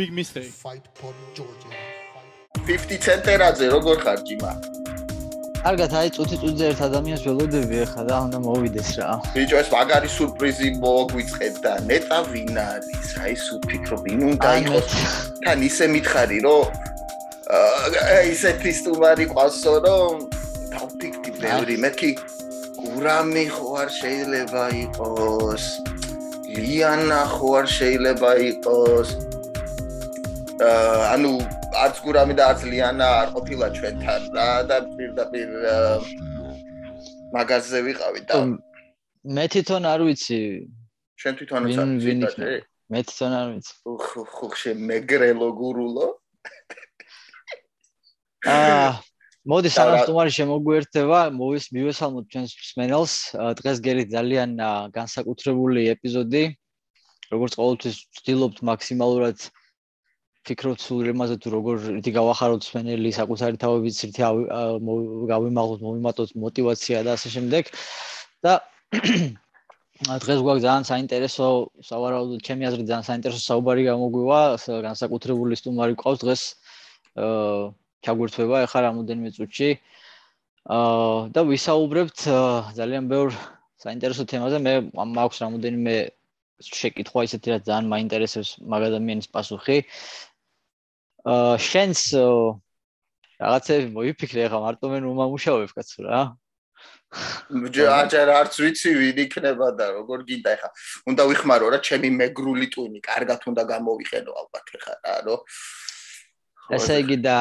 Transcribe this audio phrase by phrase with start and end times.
[0.00, 0.50] big mistake.
[0.64, 1.72] fight for Georgia.
[2.66, 4.52] 50 ცენტერაძე როგორ ხარ ჯიმა?
[5.64, 9.08] კარგად, აი წუთი წუთზე ერთ ადამიანს ველოდები ახლა და უნდა მოვიდეს რა.
[9.36, 13.08] ბიჭო ეს მაგარი სურპრიზი მოგვიწყეთ და ნეტა ვინ არის?
[13.24, 14.88] აი სულ ფიქრო ვინ უნდა აი, იყოს?
[15.44, 16.64] თან ისე მითხარი რომ
[17.58, 20.14] აა ისეთი სტუმარი ყავსო რომ
[20.72, 22.10] დავფიქდი ბევრი მეთქი
[22.80, 25.64] გურამი ხო არ შეიძლება იყოს
[26.56, 29.08] ლიანა ხო არ შეიძლება იყოს
[30.60, 31.32] ანუ
[31.84, 35.48] არც გურამი და არც ლიანა არ ყოფილა ჩვენთან რა და პირდაპირ
[37.32, 38.40] მაგაზზე ვიყავი და
[39.24, 40.40] მე თვითონ არ ვიცი,
[41.20, 42.50] შენ თვითონაც არ ვიცი
[42.92, 43.72] მე თვითონ არ ვიცი.
[44.04, 46.06] ხო ხო შე მეგრელო გურულო
[48.44, 48.90] აა
[49.50, 53.14] მოდი სანამ სტუმარი შემოგვიერთდება, მოვის მივესალმოთ ჩვენს მსმენელს.
[53.60, 54.50] დღეს გერით ძალიან
[54.92, 56.44] განსაკუთრებული ეპიზოდი.
[57.30, 59.38] როგორც ყოველთვის ვცდილობთ მაქსიმალურად
[60.48, 64.22] ფიქრობ სულ იმაზე თუ როგორ ერთი გავახაროთ სვენელი საკუთარი თავებით ერთი
[65.32, 67.64] გავიმაღოთ, მოვიმატოთ мотиваცია და ასე შემდეგ.
[68.44, 68.52] და
[70.24, 71.46] დღეს გვაქვს ძალიან საინტერესო
[71.84, 74.40] სავარაუდოდ ჩემი აზრით ძალიან საინტერესო საუბარი გამოგვივა
[74.88, 76.42] განსაკუთრებული სტუმარი გვყავს დღეს
[77.20, 77.68] აა
[78.06, 79.70] ჩაგვერთვება ახლა რამოდენიმე წუთში.
[80.72, 82.18] აა და ვისაუბრებთ
[82.80, 83.28] ძალიან ბევრ
[83.84, 84.56] საინტერესო თემაზე.
[84.64, 85.94] მე მაქვს რამოდენიმე
[86.60, 89.78] შეკითხვა ისეთი რაც ძალიან მაინტერესებს მაგ ადამიანის პასუხი.
[91.24, 92.02] შენს
[93.40, 96.20] რაღაცები მოიფიქრე ახლა მარტო მე ნუ მომუშავებ კაცო რა.
[97.74, 100.68] ჯერ აჭარ არც ვიცი ვინ იქნება და როგორ გინდა ეხა
[101.10, 106.94] უნდა ვიხმარო რა ჩემი მეგრული ტვინი კარგად უნდა გამოვიყენო ალბათ ეხა რა რომ ხო, ესე
[107.02, 107.36] იგი და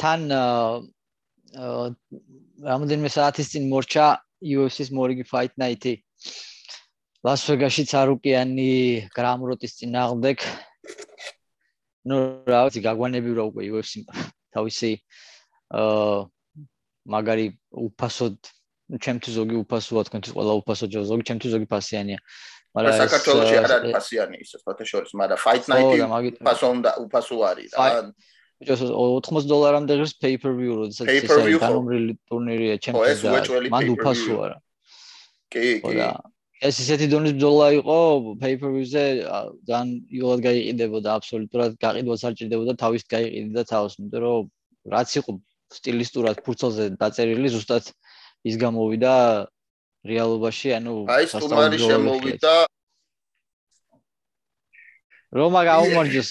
[0.00, 0.20] თან
[2.62, 4.06] რამოდენიმე საათის წინ მორჩა
[4.42, 5.94] UFC-ს მორიგი Fight Night-ი.
[7.22, 8.72] ლას ვეგასში ცარუკიანი
[9.14, 10.38] გრამროტის წინააღმდეგ.
[12.08, 12.16] ნუ
[12.50, 14.02] რა ვიცი, გაგვანებივრა უკვე UFC
[14.54, 14.90] თავისი
[15.72, 16.18] აა
[17.12, 18.36] მაგარი უფასოდ
[19.02, 22.18] ჩემთვის ზოგი უფასოა, თქვენთვის ყველა უფასო ჯო ზოგი ჩემთვის ზოგი ფასიანია.
[22.76, 26.06] მაგრამ ეს, საქართველოში აა, არ არის ფასიანი ისე სხვათა შორის მაგრამ fight ხო, და night-ი
[26.12, 28.12] მაგით ფასო უნდა უფასო არის რა Fight-
[28.62, 31.60] ბიჭო 80 დოლარამდე ღირს pay-per-view როდესაც ეს ხო.
[31.64, 33.94] განუმრილი ტურნირია ეს ჩემთვის და მანდ pay-per-view.
[33.96, 34.58] უფასოა რა.
[35.52, 36.08] კი კი და
[36.62, 37.96] ეს ისეთი დონის ბრძოლა იყო
[38.42, 39.04] pay-per-view-ზე
[39.66, 44.50] ძალიან იოლად გაიყიდებოდა აბსოლუტურად გაყიდვას არ ჭირდებოდა თავის გაიყიდდა თავს იმიტომ რომ
[44.94, 45.32] რაც იყო
[45.78, 47.90] სტილისტურად ფურცელზე დაწერილი ზუსტად
[48.46, 49.14] ის გამოვიდა
[50.12, 52.54] რეალობაში ანუ აი სტუმარი შემოვიდა.
[55.38, 56.30] რომა გაუმარჯოს?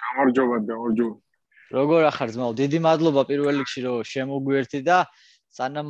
[0.00, 1.16] გამარჯობა და გამარჯობა.
[1.70, 4.98] როგორ ახარ ძმაო დიდი მადლობა პირველ რიგში რომ შემოგვიერთდი და
[5.54, 5.88] სანამ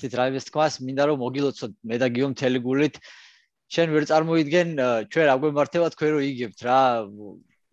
[0.00, 2.94] თით რაიმეს თქმას მინდა რომ მოგილოცოთ მე და გიო მთელი გულით.
[3.72, 4.68] შენ ვერ წარმოიდგენ
[5.10, 6.80] ჩვენ რა გვემართება თქვენ რო იგებთ რა.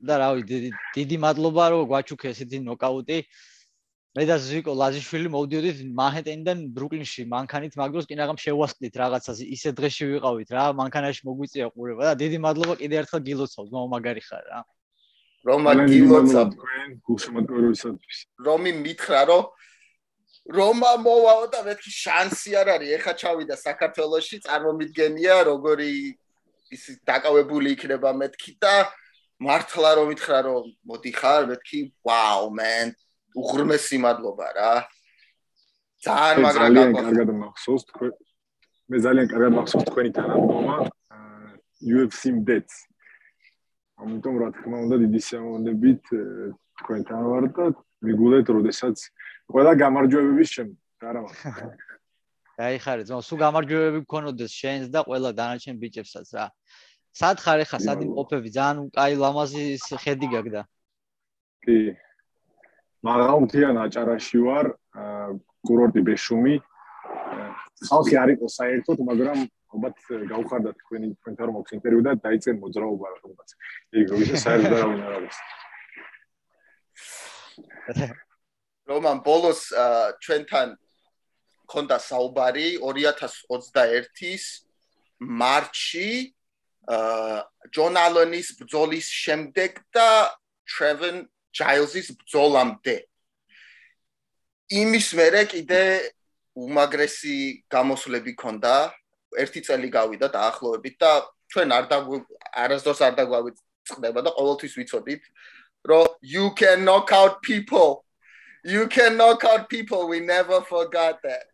[0.03, 0.69] და რავი დიდი
[0.99, 3.17] დიდი მადლობა რომ გვაჩუქე ესეთი ნოკაუტი.
[4.13, 9.37] მე და ზვიკო ლაზიშვილი მოვდიოდით მანჰეტენიდან ბრუკლინში მანქანით მაგდროს კი რაღაც შევასწრით რაღაცას.
[9.55, 14.23] ისე დღეში ვიყავით რა მანქანაში მოგვიწია ყურება და დიდი მადლობა კიდე ერთხელ გილოცავ ძმაო მაგარი
[14.27, 14.59] ხარ რა.
[15.49, 18.17] რომა ძალიან დიდი გილოცა მადლობა თქვენ გულშემატკივრებისათვის.
[18.47, 19.43] რომი მითხრა რომ
[20.49, 25.91] რომა მოვაო და მეთქი შანსი არ არის ეხა ჩავიდა საქართველოში წარმომიდგენია როგორი
[26.73, 28.75] ის დაკავებული იქნება მეთქი და
[29.39, 32.87] მართლა რომ მითხრა რომ მოდი ხარ მეთქი ვაუ მენ
[33.39, 34.73] უღრმესი მადლობა რა
[36.03, 38.11] ძალიან მე მაგრა ძალიან კარგად მახსოვს თქვენ.
[38.91, 41.51] მე ძალიან კარგად მახსოვს თქვენი თანადგომა აა,
[41.95, 42.69] UFC-მდეც.
[44.03, 46.03] ამიტომ რა თქმა უნდა დიდი სიამოვნებით
[46.83, 47.65] თქვენთან ვარ და
[48.03, 48.97] მიგულეთ, როდესაც
[49.53, 50.77] ყველა გამარჯვებების შემდეგ.
[51.03, 51.71] არა მაგრამ
[52.59, 56.45] გაიხარე ძმა სულ გამარჯვებები გქონოდეს შენს და ყველა დანარჩენ ბიჭებსაც რა
[57.13, 60.61] სად ხარ ახლა სად იმყოფები ძალიან კაი ლამაზი ის ხედი გაგდა
[61.63, 61.77] კი.
[63.03, 64.65] მაღალმთიან აჭარაში ვარ,
[65.67, 66.55] კურორტი ბეშუმი.
[67.87, 69.37] ხალხი არ იყო საერთოდ, მაგრამ
[69.73, 69.95] ალბათ
[70.31, 73.49] გავხარდა თქვენი თქვენთან რომ მოხს ინტერვიუ და დაიწყე მოძრაობა რაღაც.
[73.99, 75.37] იქ ისე საერთოდ არავინ არ არის.
[78.89, 79.71] რომან ბოლოს
[80.23, 80.75] ჩვენთან
[81.71, 84.43] ქონდა საუბარი 2021-ის
[85.23, 86.09] მარტში
[87.71, 90.09] ჯონ ალონის ბრძოლის შემდეგ და
[90.67, 91.23] ტრევენ
[91.55, 92.97] ჯაილზის ბრძოლამდე.
[94.73, 95.83] იმის მერე კიდე
[96.59, 97.37] უმაგრესი
[97.71, 98.91] გამოსვლები ქონდა.
[99.33, 101.11] ერთი წელი გავიდა დაახლოებით და
[101.49, 101.97] ჩვენ არ და
[102.53, 105.23] არასდროს არ დაგვაწყდება და ყოველთვის ვიცოდით,
[105.89, 108.02] რომ you can knock out people.
[108.63, 110.07] You can knock out people.
[110.07, 111.45] We never forgot that.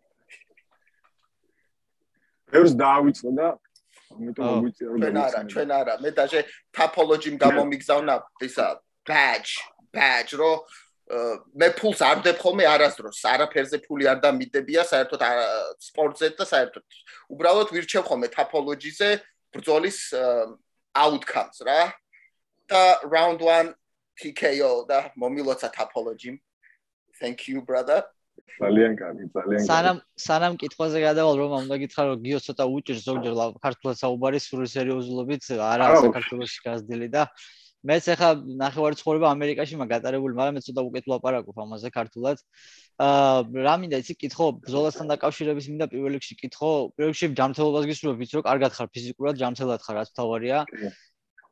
[2.50, 3.48] ერს დაავიწყდა და
[4.14, 5.94] ამიტომ მოგვიწია რომ ჩვენ არა, ჩვენ არა.
[6.04, 6.40] მე დაჟე
[6.74, 8.16] topology-მ გამომიგზავნა
[8.46, 8.68] ისა
[9.06, 9.52] badge,
[9.94, 10.52] badge რო
[11.60, 15.22] მე ფულს არ ვდებ ხოლმე არასდროს, არაფერზე ფული არ დამიდებია საერთოდ
[15.90, 16.86] სპორტზე და საერთოდ
[17.34, 19.10] უბრალოდ ვირჩევ ხოლმე topology-ზე
[19.54, 20.00] ბრძოლის
[20.94, 21.94] outcomes რა.
[22.70, 23.74] და round 1
[24.22, 26.38] TKO და მომილოცა topology.
[27.22, 28.00] Thank you brother.
[28.60, 29.68] ძალიან კარგი, ძალიან კარგი.
[29.70, 33.34] სანამ სანამ კითხვაზე გადავალ რომ ამ უნდა გითხრა რომ გიო ცოტა უჭირს ზოგჯერ
[33.66, 35.42] ქართულად საუბარი სრული სერიოზულობით
[35.74, 37.24] არა საქართველოსში გაზრდილი და
[37.80, 38.30] მეც ახლა
[38.60, 42.38] ნახევარი ცხოვრება ამერიკაში მაგ გატარებული, მაგრამ მე ცოტა უკეთ ვლაპარაკობ ამაზე ქართულად.
[43.00, 48.18] აა რა მინდა იცი კითხო ბზოლასთან დაკავშირების მინდა პირველ რიგში კითხო, პირველ რიგში ჯანმრთელობას გისურვებ,
[48.20, 50.60] ვიცი რომ კარგად ხარ ფიზიკურად, ჯანმრთელად ხარ, რაც თავარია.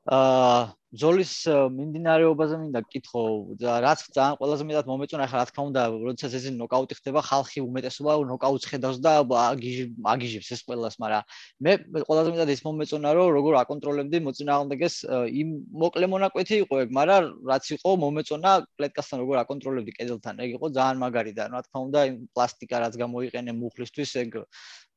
[0.07, 1.31] აა ზოლის
[1.75, 3.21] მიმდინარეობაზე მინდა გკითხო
[3.59, 8.15] რაც ძალიან ყველაზე მეტად მომეწონა ახლა რა თქმა უნდა როდესაც ეს ნოკაუტი ხდება ხალხი უმეტესობა
[8.31, 11.27] ნოკაუტს ხედავს და აგიჟებს ეს ყველას მაგრამ
[11.67, 11.73] მე
[12.07, 14.95] ყველაზე მეტად ის მომეწონა რომ როგორ აკონტროლებდი მოწინააღმდეგეს
[15.43, 15.49] იმ
[15.83, 20.97] მოკლე მონაკვეთი იყო ეგ მაგრამ რაც იყო მომეწონა კლეტკასთან როგორ აკონტროლებდი კედელთან ეგ იყო ძალიან
[21.03, 24.39] მაგარი და რა თქმა უნდა იმ პლასტიკა რაც გამოიყენე მუხლისთვის ეგ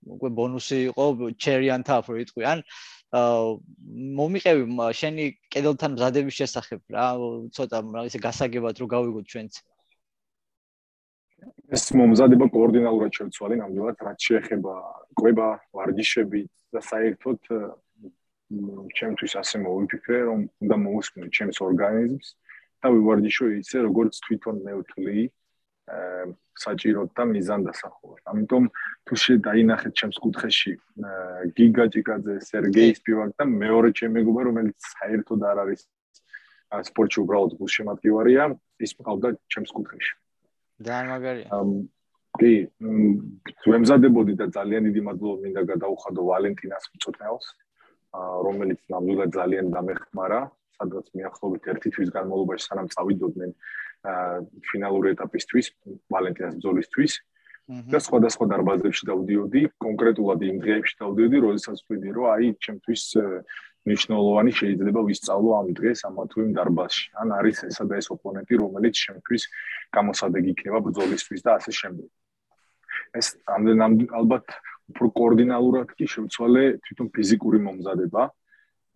[0.01, 1.05] უკვე ბონუსი იყო
[1.37, 2.63] cherry on top რო იტყვიან
[3.11, 4.65] მომიყევი
[4.95, 7.07] შენი კედელთან მზადების შესახებ რა
[7.57, 9.53] ცოტა ისე გასაგებად რომ გავიგოთ ჩვენც.
[11.75, 14.75] ეს მომზადება კოორდინალურად შევცვალე ნამდვილად რაც შეეხება
[15.19, 16.43] კვება ვარჯიშები
[16.77, 17.39] და საერთოდ
[18.99, 22.29] ჩემთვის ასე მოვიფიქრე რომ უნდა მოусმინო ჩემს ორგანიზმს
[22.83, 25.21] და ვივარჯიშო ისე როგორც თვითონ მე ვთვლი
[26.61, 28.21] საჭიროდ და მიზანდასახოვად.
[28.31, 28.65] ამიტომ
[29.07, 30.73] თუ შედაინახეთ ჩემს კუთხეში
[31.57, 35.81] გიგა ჭიკაძე, სერგეი სპივაკ და მეორე ჩემი მეგობარი, რომელიც საერთოდ არ არის
[36.91, 38.45] სპორტში უბრალოდ გულშემატკივარია,
[38.85, 40.13] ის მყავდა ჩემს კუთხეში.
[40.87, 41.49] ძალიან მაგარია.
[42.41, 42.53] კი,
[43.67, 47.47] ვემზადებოდი და ძალიან დიდი მადლობა მინდა გადაუხადო ვალენტინას მწოთნელს,
[48.47, 50.41] რომელიც ნამდვილად ძალიან დამეხმარა,
[50.81, 53.51] სადაც მიახლოებით ერთი თვის განმავლობაში სანამ წავიდოდნენ
[54.65, 55.67] ფინალური ეტაპისთვის,
[56.09, 57.13] ვალენტინას ბრძოლისთვის
[57.93, 63.03] და სხვადასხვა დარბაზებში დავდიოდი, კონკრეტულად იმ დღეებში დავდიოდი, როდესაც ვთქვი, რომ აი, ჩემთვის
[63.89, 67.07] ნიშნულოვანი შეიძლება ვისწავლო ამ დღეს ამ თუ იმ დარბაზში.
[67.21, 69.43] ან არის ესა და ეს ოპონენტი, რომელიც ჩემთვის
[69.97, 72.09] გამოსადეგი იქნება ბრძოლისთვის და ასე შემდეგ.
[73.17, 73.79] ეს ამდენ
[74.19, 74.47] ალბათ
[74.91, 78.23] უფრო კოორდინალურად კი შევცვალე თვითონ ფიზიკური მომზადება.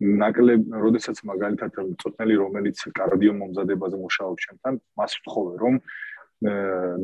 [0.01, 1.71] ნაკლებ, როდესაც მაგალითად
[2.01, 5.75] წოტნელი რომელიც კარდიო მომზადებაზე მუშაობს ჩემთან, მას ვთხოვე რომ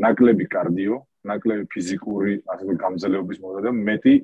[0.03, 0.95] ნაკლები კარდიო,
[1.31, 4.15] ნაკლები ფიზიკური ასე გამძლეობის მომზადება, მეტი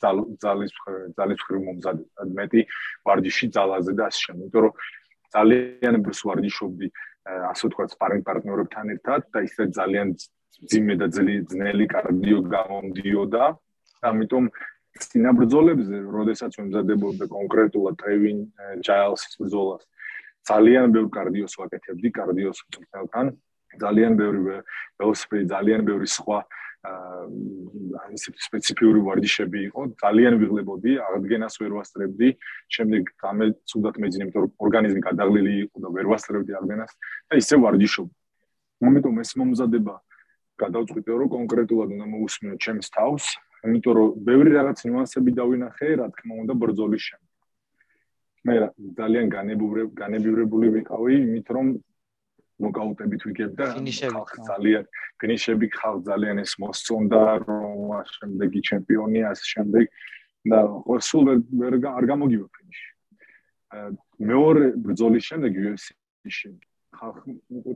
[0.00, 0.72] ძალის
[1.18, 2.60] ძალის ხრი მომზადება, მეტი
[3.04, 4.72] ვარჯიში ძალაზე და ასე შემდეგ, იმიტომ რომ
[5.36, 6.88] ძალიან ბევრს ვარჯიშობდი
[7.26, 10.08] ასე ვთქვათ სპარინგ პარტნიორებთან ერთად და ისე ძალიან
[10.70, 13.44] ძიმე და ძნელი კარდიო გამომდიოდა.
[14.06, 14.44] ამიტომ
[15.02, 18.38] წინა ბრძოლებზე, როდესაც მომზადებობდა კონკრეტულად ტრევინ
[18.86, 19.82] ჯაილსის ბრძოლას,
[20.48, 23.26] ძალიან ბევრ კარდიოს ვაკეთებდი, კარდიოს მწვრთნელთან,
[23.82, 24.40] ძალიან ბევრი
[25.00, 26.38] ველოსიპედი, ძალიან ბევრი სხვა
[26.86, 32.28] აა ისე სპეციფიური ვარჯიშები იყო, ძალიან ვიღლებოდი, აღდგენას ვერ ვასწრებდი,
[32.76, 36.92] შემდეგ გამე ცუდად მეძინე, იმიტომ რომ ორგანიზმი გადაღლილი იყო და ვერ ვასწრებდი აღდგენას
[37.26, 38.06] და ისე ვარჯიშობ.
[38.86, 39.94] მომენტომ ეს მომზადება
[40.62, 43.24] გადავწყვიტე რომ კონკრეტულად უნდა მოусმინო ჩემს თავს
[43.66, 47.32] იმიტომ რომ ბევრი რაღაც ნიუანსები დავინახე, რა თქმა უნდა, ბრძოლის შემდეგ.
[48.46, 48.54] მე
[48.98, 51.66] ძალიან განებურებ, განებურებული ვიყავი, იმით რომ
[52.62, 53.66] ნოკაუტებით ვიგებ და
[54.48, 54.84] ძალიან
[55.20, 59.84] ფინიშები ხალხ ძალიან ეს მოსწონდა, რომ შემდეგი ჩემპიონი ასე შემდეგ
[60.46, 60.58] და
[61.08, 61.24] სულ
[61.60, 62.88] ვერ არ გამოგივა ფინიში.
[64.30, 66.50] მეორე ბრძოლის შემდეგ UFC-ში
[66.96, 67.18] ხალხ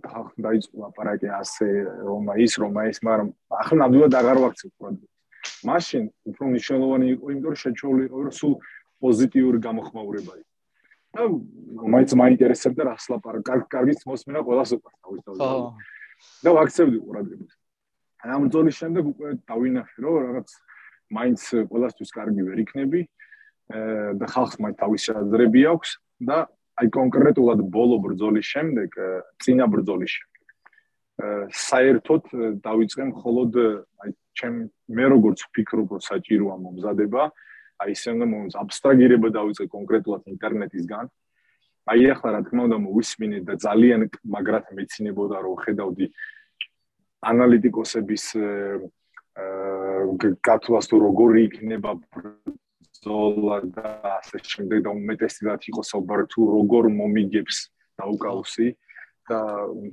[0.08, 1.68] ხალხ დაიწყო აპარატი ასე
[2.08, 3.28] რომ ის რომ ის მაგრამ
[3.62, 5.09] ახლა ნამდვილად აღარ ვაქცევ პროდუქტს.
[5.68, 8.54] მაშინ უფრო მნიშვნელოვანი იყო, იმიტომ რომ შეჩეული იყო, რომ სულ
[9.00, 10.50] პოზიტიური გამოხმაურება იყო.
[11.10, 11.22] და
[11.90, 15.46] მაინც მაინტერესებდა რა სლაპარ, კარგი მოსმენა ყოველას უკვე თავის თავზე.
[16.44, 17.52] და ვაქცევდი ყურადღებას.
[18.20, 20.48] ამ ძოლის შემდეგ უკვე დავინახე, რომ რაღაც
[21.10, 21.40] მაინც
[21.70, 23.00] ყოველასთვის კარგი ვერ იქნები
[24.20, 25.90] და ხალხს მაინც თავის აზრები აქვს
[26.20, 26.36] და
[26.80, 28.88] აი კონკრეტულად ბოლო ბრძოლის შემდეგ,
[29.40, 30.30] წინა ბრძოლის შემდეგ
[31.52, 32.22] საერთოდ
[32.64, 33.52] დავიწყე მხოლოდ
[34.04, 34.56] აი ჩემ
[34.96, 37.22] მე როგორც ვფიქრობ რომ საჭიროა მომზადება
[37.84, 41.10] აი ესე უნდა მომზ აბსტრაგირება დავიწყე კონკრეტულად ინტერნეტისგან
[41.92, 44.00] აი ახლა რა თქმა უნდა მოვისმინე და ძალიან
[44.34, 46.06] მაგრად მეცინებოდა რომ ხედავდი
[47.30, 48.24] ანალიტიკოსების
[50.48, 53.88] გათვლას თუ როგორი იქნება ბრძოლა და
[54.20, 57.56] ასე შემდეგ და უმეტესად იყოს საუბარი თუ როგორ მომიგებს
[58.00, 58.68] დაუკაუსი
[59.30, 59.40] და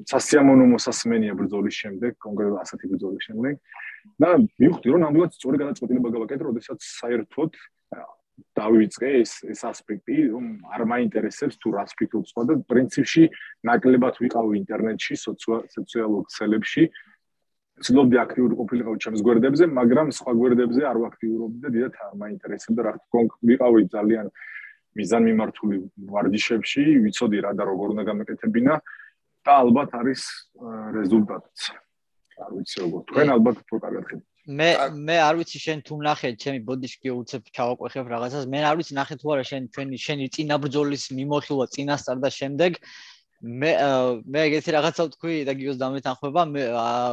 [0.09, 3.53] სასიამოვნო მოსასმენია ბრძოლის შემდეგ, კონკრეტულად ასეთი ბრძოლის შემდეგ.
[4.21, 7.51] და მივხვდი რომ ნამდვილად სწორი გადაწყვეტილება გავაკეთე, როდესაც საერთოდ
[8.37, 13.23] დავიწყე ეს ეს ასპექტი, რომ არ მაინტერესებს თუ რას ფიქრობს სხვა და პრინციპში
[13.69, 15.13] ნაკლებად ვიყავ ინტერნეტში,
[15.73, 16.83] სოციალურ ქსელებში.
[17.77, 22.93] ცდილობდი აქტიური ყოფილიყო ჩემს გვერდებზე, მაგრამ სხვა გვერდებზე არ ვაქტიურობდი და დიდათ არ მაინტერესებდა რა
[22.97, 24.27] თქმა უნდა, ვიყავი ძალიან
[24.97, 25.77] მიზანმიმართული
[26.09, 28.73] ვარჯიშებში, ვიცოდი რა და როგორ უნდა გამეკეთებინა
[29.45, 30.21] და ალბათ არის
[30.97, 31.59] რეზულტატიც.
[32.45, 33.01] არ ვიცი როგორ.
[33.11, 34.25] თქვენ ალბათ უფრო კარგად ხედავთ.
[34.47, 34.69] მე
[35.07, 39.15] მე არ ვიცი შენ თუ ნახე ჩემი ბოდიშკი უცებ ჩავაყვეხებ რაღაცას მე არ ვიცი ნახე
[39.19, 42.79] თუ არა შენ ჩვენი შენი წინაბრძოლის მიმოხილვა წინასწარ და შემდეგ
[43.37, 43.71] მე
[44.33, 46.63] მე ეგეთი რაღაცა ვთქვი და გიოს დამეთანხმება მე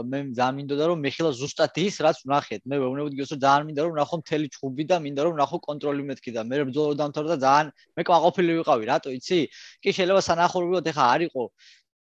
[0.09, 3.67] მე ძალიან მინდოდა რომ მე ხილა ზუსტად ის რაც ვნახეთ მე ვეუბნებოდი გიოს რომ ძალიან
[3.69, 7.37] მინდა რომ ვნახო მთელი ჩხუბი და მინდა რომ ვნახო კონტროლი მეთქი და მე ბრძოლა დამთავრდა
[7.45, 9.39] ძალიან მე ყვაყოფილი ვიყავი რატო იცი
[9.85, 11.43] კი შეიძლება სანახაობრივად ეხა არ იყო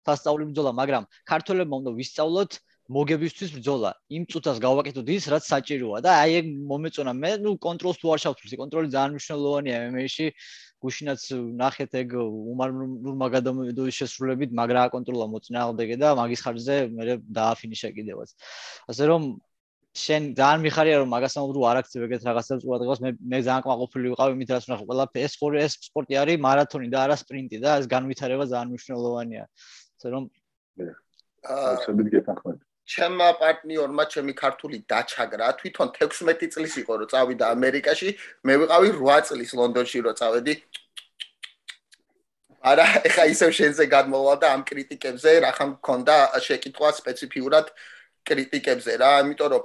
[0.05, 2.51] სასწაული ბრძოლა მაგრამ ქართველებმა უნდა ვისწავლოთ
[2.85, 3.91] მოგებისთვის ბრძოლა.
[4.13, 8.19] იმ წუთას გავაკეთოთ ის, რაც საჭიროა და აი ეგ მომეწონა მე, ნუ კონტროლს თუ არ
[8.21, 10.27] შევთვლი, კონტროლი ძალიან მნიშვნელოვანია MMA-ში.
[10.85, 11.21] გუშინაც
[11.57, 18.29] ნახეთ ეგ უმარმურმა გადამედოვის შესრულებით, მაგრა აკონტროლა მოწინააღმდეგე და მაგის ხარჯზე მე დააფინიშა კიდევაც.
[18.93, 19.21] ასე რომ
[19.95, 23.63] შენ ძალიან მიხარია რომ მაგას ამბობ რომ არ აქცევ ეგეთ რაღაცებს ყურადღებას მე მე ძალიან
[23.65, 27.57] ყვაყოფილი ვიყავ იმით რაც ნახე ყველა ეს ხორი ეს სპორტი არის მარათონი და არა სპრინტი
[27.63, 29.43] და ეს განვითარება ძალიან მნიშვნელოვანია.
[29.95, 30.23] ასე რომ
[31.55, 32.64] აა შეიძლება გეთანხმები.
[32.85, 35.47] ჩემმა პარტნიორმა ჩემი ქართული დაჩაგრა.
[35.59, 38.09] თვითონ 16 წლის იყო რომ წავიდა ამერიკაში.
[38.45, 40.53] მე ვიყავი 8 წლის ლონდონში რომ წავედი.
[42.65, 46.15] არა ეხა ისევ შენზე გადმოვალ და ამ კრიტიკებზე რახან მქონდა
[46.45, 47.65] შეკითხვა სპეციფიურად
[48.25, 49.63] კრიტიკებზე რა იმიტომ რომ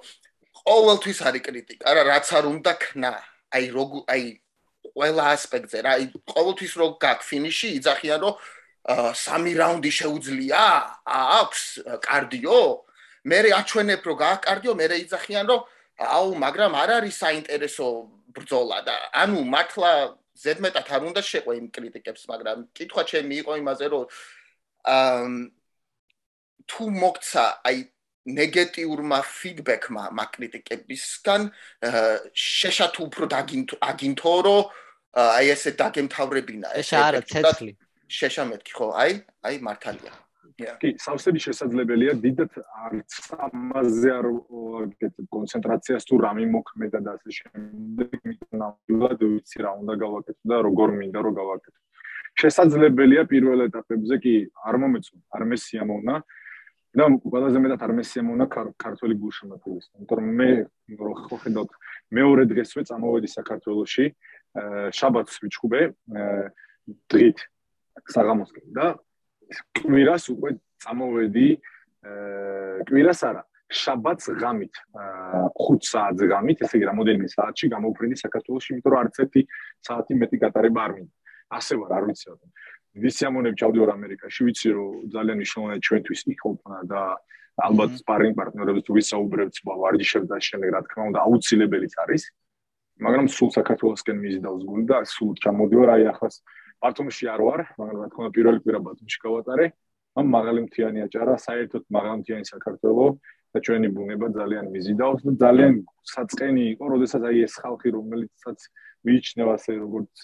[0.60, 3.12] ყოველთვის არის კრიტიკა რა რაც არ უნდა ქნა.
[3.56, 4.24] აი როგ აი
[4.96, 8.34] ყველა ასპექტზე რა აი ყოველთვის რო გაკ ფინიში იძახიან რომ
[9.24, 10.62] სამი რაუნდი შეუძლია
[11.04, 11.62] აქვს
[12.04, 12.60] კარდიო
[13.24, 15.60] მე აჩვენებ რომ გააკარდიო მე იძახიან რომ
[16.00, 17.86] აუ მაგრამ არ არის საინტერესო
[18.32, 19.92] ბრძოლა და ანუ მართლა
[20.40, 24.04] ზედმეტად არ უნდა შეყვე იმ კრიტიკებს მაგრამ კითხვა ჩემი იყო იმაზე რომ
[24.88, 25.32] ამ
[26.70, 27.76] თუ მოგცა აი
[28.40, 31.42] ნეგატიურმა ფიდბექმა მაგ კრიტიკებისგან
[32.32, 34.62] შეშა თუ უფრო დაგინთო აგინთო რომ
[35.20, 36.68] აი ესე დაგემთავრებინა.
[36.80, 37.72] ეს არა ცეცხლი.
[38.08, 38.86] შეშა მეთქი ხო?
[39.02, 39.12] აი
[39.46, 40.12] აი მართალია
[40.80, 48.20] კი, სავსები შესაძლებელია დიდად არც ამაზე არ ვაკეთებ კონცენტრაციას თუ რამე მოქმედა და ასე შემდეგ,
[48.60, 51.78] ნამდვილად ვიცი რა უნდა გავაკეთო და როგორ მინდა რომ გავაკეთო.
[52.40, 54.34] შესაძლებელია პირველ ეტაპებზე კი
[54.68, 56.14] არ მომეწო, არ მესიამოვნა
[56.90, 58.44] და ყველაზე მეტად არ მესიამოვნა
[58.84, 59.86] ქართული გულშემატკივრის.
[60.10, 60.50] რომ მე
[60.98, 61.12] რო
[61.42, 61.72] ხედავთ
[62.18, 64.04] მეორე დღესვე წამოვედი საქართველოში,
[64.98, 65.80] შაბათს ვიჩხუბე
[67.10, 67.38] დღით
[68.10, 68.86] საღამოსკენ და
[69.80, 70.50] კვირას უკვე
[70.84, 71.48] წამოვედი
[72.10, 78.92] აა კვირას არა შაბათს ღამით 5 საათზე ღამით ესე იგი რამოდენიმე საათში გამოფრინდი საქართველოში იმიტომ
[78.94, 79.42] რომ არც ერთი
[79.86, 81.14] საათი მეტი გატარება არ მინდა.
[81.58, 82.26] ასე ვარ არ ვიცი.
[82.30, 82.36] რა
[83.04, 87.02] ვისიამონებ ჩავდივარ ამერიკაში ვიცი რომ ძალიან მნიშვნელოვანია ჩვენთვის იქონა და
[87.60, 92.22] ალბათ სპარინგ პარტნიორებს თუ ვისაუბრებთ ვარჯიშებს და შემდეგ რა თქმა უნდა აუცილებელიც არის.
[93.00, 96.28] მაგრამ სულ საქართველოსკენ მიზიდავს გული და სულ ჩამოდივარ აი ახლა
[96.82, 99.66] ბათუმში არ ვარ, მაგრამ რა თქმა უნდა პირველი კვირა ბათუმში გავატარე.
[100.18, 103.14] ამ მაღალი მთიანი აჭარა, საერთოდ მაღალი მთიანი საქართველოს
[103.54, 105.74] და ჩვენი ბუნება ძალიან მიზიდავს და ძალიან
[106.14, 108.58] საწყენი იყო, როდესაც აი ეს ხალხი, რომელიცაც
[109.06, 110.16] მიიჩნევა ასე როგორც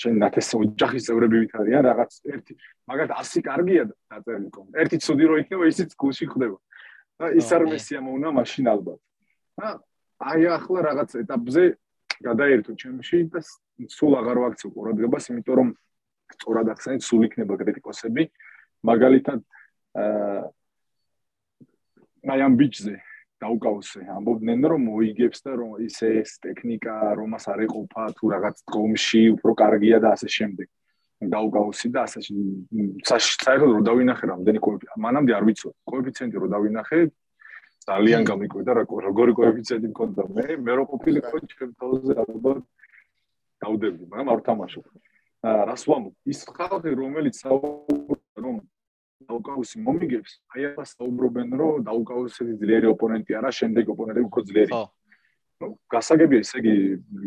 [0.00, 2.52] შენ ნათესო ოჯახის წევრები ვით არიან, რაღაც ერთი,
[2.86, 4.66] მაგათ 100 კარგია დაწერილი კომ.
[4.76, 6.58] ერთი ცუდი რო იქნება, ისიც გულში ხდება.
[7.18, 9.00] და ის არ მესიამოვნა მაშინ ალბათ.
[9.58, 9.68] და
[10.18, 11.62] აი ახლა რაღაც ეტაპზე
[12.24, 13.40] გადაერთო ჩემში და
[13.94, 15.68] სულ აღარ ვაქცევ ყურადღებას, იმიტომ რომ
[16.34, 18.22] სწორად ახსენეთ, სულ იქნება კრიტიკოსები.
[18.84, 19.40] მაგალითად
[19.94, 20.44] აა
[22.24, 22.94] მაიამ ბიჩზე
[23.44, 29.22] დაუკავსე, ამბობდნენ რომ მოიგებს და რომ ისე ეს ტექნიკა რომას არ ეყოფა თუ რაღაც დგომში
[29.36, 30.68] უფრო კარგია და ასე შემდეგ.
[31.24, 36.98] დაუკავსი და ასე საერთოდ რო დავინახე რამდენი კოეფიციენტი, მანამდე არ ვიცოდი, კოეფიციენტი რო დავინახე,
[37.84, 40.22] ძალიან გამიკვირდა რა როგორი კოეფიციენტი მქონდა?
[40.36, 42.62] მე მე რო ყოფილიყო ჩემ თავზე ალბათ
[43.64, 44.84] დავდებდი მაგრამ არ თამაშობ
[45.44, 48.56] აა რას ვამ ის ხალხი რომელიც საუბრობენ რომ
[49.28, 54.72] დაუკავსი მომიგებს აი ახლა საუბრობენ რომ დაუკავსი ძლიერი ოპონენტი არა შემდეგ ოპონენტი უფრო ძლიერი.
[54.72, 54.84] ხო.
[55.62, 56.74] Ну გასაგებია ესე იგი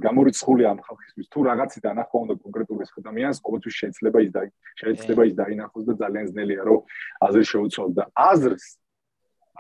[0.04, 1.28] გამორიცხული ამ ხალხისთვის.
[1.32, 4.42] თუ რაღაცი დანახვა უნდა კონკრეტულ ეს ადამიანს ყოველთვის შეიძლება ის და
[4.82, 6.80] შეიძლება ის დაინახოს და ძალიან ძნელია რომ
[7.28, 8.66] აზრი შეუცვალოს და აზრს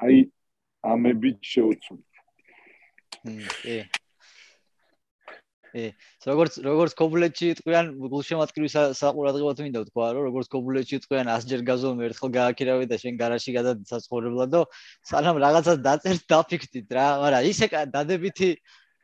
[0.03, 0.15] აი
[0.83, 2.05] ამებით შეუცვლით.
[3.61, 3.77] კი.
[5.77, 5.85] ე,
[6.25, 12.31] როგორც როგორც კობულეთში იტყვიან გულშემატკივრის საყურადღებოდ მინდა ვთქვა, რომ როგორც კობულეთში იტყვიან 100ჯერ გაზომ ერთხელ
[12.37, 14.61] გააქირავე და შენ გარაში გადაცაცხოვრებლად და
[15.11, 18.49] სანამ რაღაცას დაწერთ დაფიქრდით რა, მაგრამ ისე დადებითი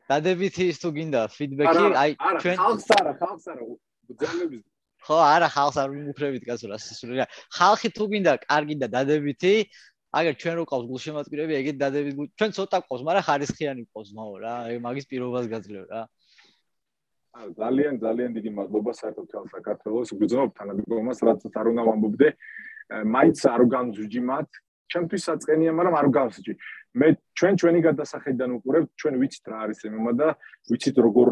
[0.10, 2.12] დადებითი ის თუ გინდა ფიდბექი, აი
[2.44, 3.64] ჩვენ ხალხს არა, ხალხს არა,
[4.12, 4.64] ბძოლების
[5.04, 7.26] ხო, არა, ხალხს არ ვიმუქრებით კაცო რა სისული რა.
[7.52, 9.54] ხალხი თუ გინდა კარგი და დადებითი,
[10.14, 14.54] აგერ ჩვენ რო ყავს გულშემატკივრები, ეგეთ დადებითი, ჩვენ ცოტა ყავს, მაგრამ ხარისხიანი ყავს მაო რა,
[14.86, 16.02] მაგის პირობას გაძლევ რა.
[17.58, 20.10] ძალიან ძალიან დიდი მადლობა საერთოდ თელ საქართველოს.
[20.22, 22.28] გძნობ თანამდებობას რაც არ უნდა ვამბობდე.
[22.92, 24.50] მაინც არ განძვიჯიმათ
[24.94, 26.54] ჩემთვის საწყენია მაგრამ არ გავსჯი
[26.94, 30.28] მე ჩვენ ჩვენი გადასახედიდან უყურებ ჩვენ ვიცით რა არის ემმა და
[30.70, 31.28] ვიცით როგორ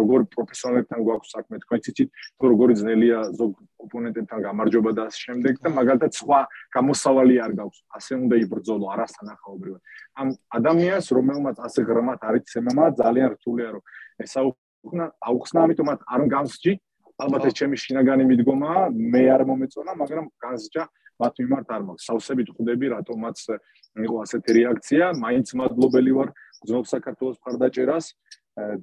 [0.00, 1.56] როგორ პროფესიონალებთან გვაქვს საქმე.
[1.64, 3.52] თქვენ ციცით თუ როგორი ძნელია ზოგ
[3.86, 6.40] ოპონენტებთან გამარჯობა და ამ შემდეგ და მაგალითად სხვა
[6.76, 7.78] გამოსავალი არ გაქვს.
[7.96, 9.80] ასე უნდა იბრძოლო არასანახაობრივად
[10.20, 10.28] ამ
[10.58, 13.82] ადამიანს რომელმაც ასე ღრმად არის ემმა ძალიან რთულია რომ
[14.24, 14.40] ესა
[14.86, 16.72] უკნა აუხსნა ამიტომაც არ გამსჯი
[17.16, 20.82] ალბათ ეს ჩემი შინაგანი მიდგომაა მე არ მომეწონა მაგრამ განსჯა
[21.22, 22.06] მათ მიმართ არ მაქვს.
[22.08, 23.38] სავსებით ხვდები რატომაც
[24.06, 25.04] იყო ასეთი რეაქცია.
[25.24, 26.28] მაინც მადლობელი ვარ
[26.64, 28.06] გზნობ საქართველოს მხარდაჭერას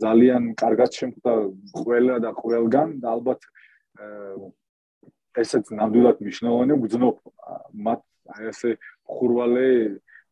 [0.03, 1.33] ძალიან კარგად შემხვდა
[1.81, 3.41] ყველა და ყველგან და ალბათ
[5.43, 7.15] ესეც ნამდვილად მნიშვნელოვანია გზნობ
[7.73, 8.01] მათ
[8.37, 8.71] აი ესე
[9.13, 9.69] ხურვალე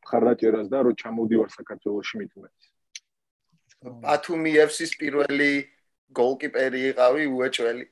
[0.05, 2.72] მხარდაჭერას და რომ ჩამოდივარ საქართველოსში მithumetes
[3.81, 5.65] ბათუმიევსის პირველი
[6.13, 7.86] გოლკიპერი იყავი უეჭველი.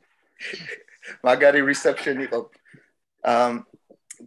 [1.26, 2.40] მაგარი reception იყო.
[3.26, 3.66] ამ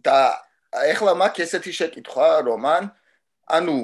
[0.01, 0.41] და
[0.73, 2.89] ეხლა მაგ ესეთი შეკითხვა რომან
[3.45, 3.77] ანუ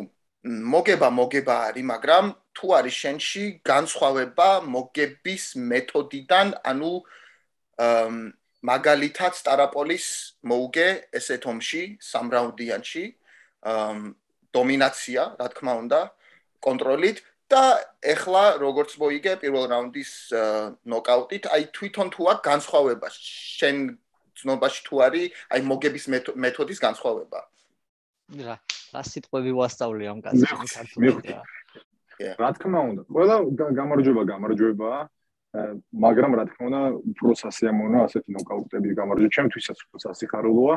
[0.47, 2.25] მოგება მოგება არის, მაგრამ
[2.55, 6.91] თუ არის შენში განსხვავება მოგების მეთოდიდან, ანუ
[8.63, 10.05] მაგალითად სტარაპოლის
[10.43, 10.87] მოუგე
[11.19, 13.05] ესეთ ომში, სამრაუნდიანში,
[14.55, 15.99] დომინაცია, რა თქმა უნდა,
[16.63, 17.17] კონტროლით
[17.51, 17.63] და
[18.03, 20.11] ეხლა როგორც მოიგე პირველ რაუნდის
[20.87, 23.77] ნოკაუტით, აი თვითონ თუ აქ განსხვავება შენ
[24.39, 26.05] ცნობაში თუ არის აი მოგების
[26.43, 27.39] მეთოდის განსხვავება.
[28.47, 28.55] რა,
[28.93, 30.43] რა სიტყვები ვასწავლე ამ კაცს
[30.75, 31.25] ქართულად.
[32.19, 33.35] რა თქმა უნდა, ყველა
[33.79, 34.91] გამარჯვება გამარჯვება,
[36.05, 39.35] მაგრამ რა თქმა უნდა, უფრო სასიამოვნო ასეთი ნოკაუტები გამარჯვება.
[39.37, 40.75] ჩემთვისაც უფრო სასიხარულოა,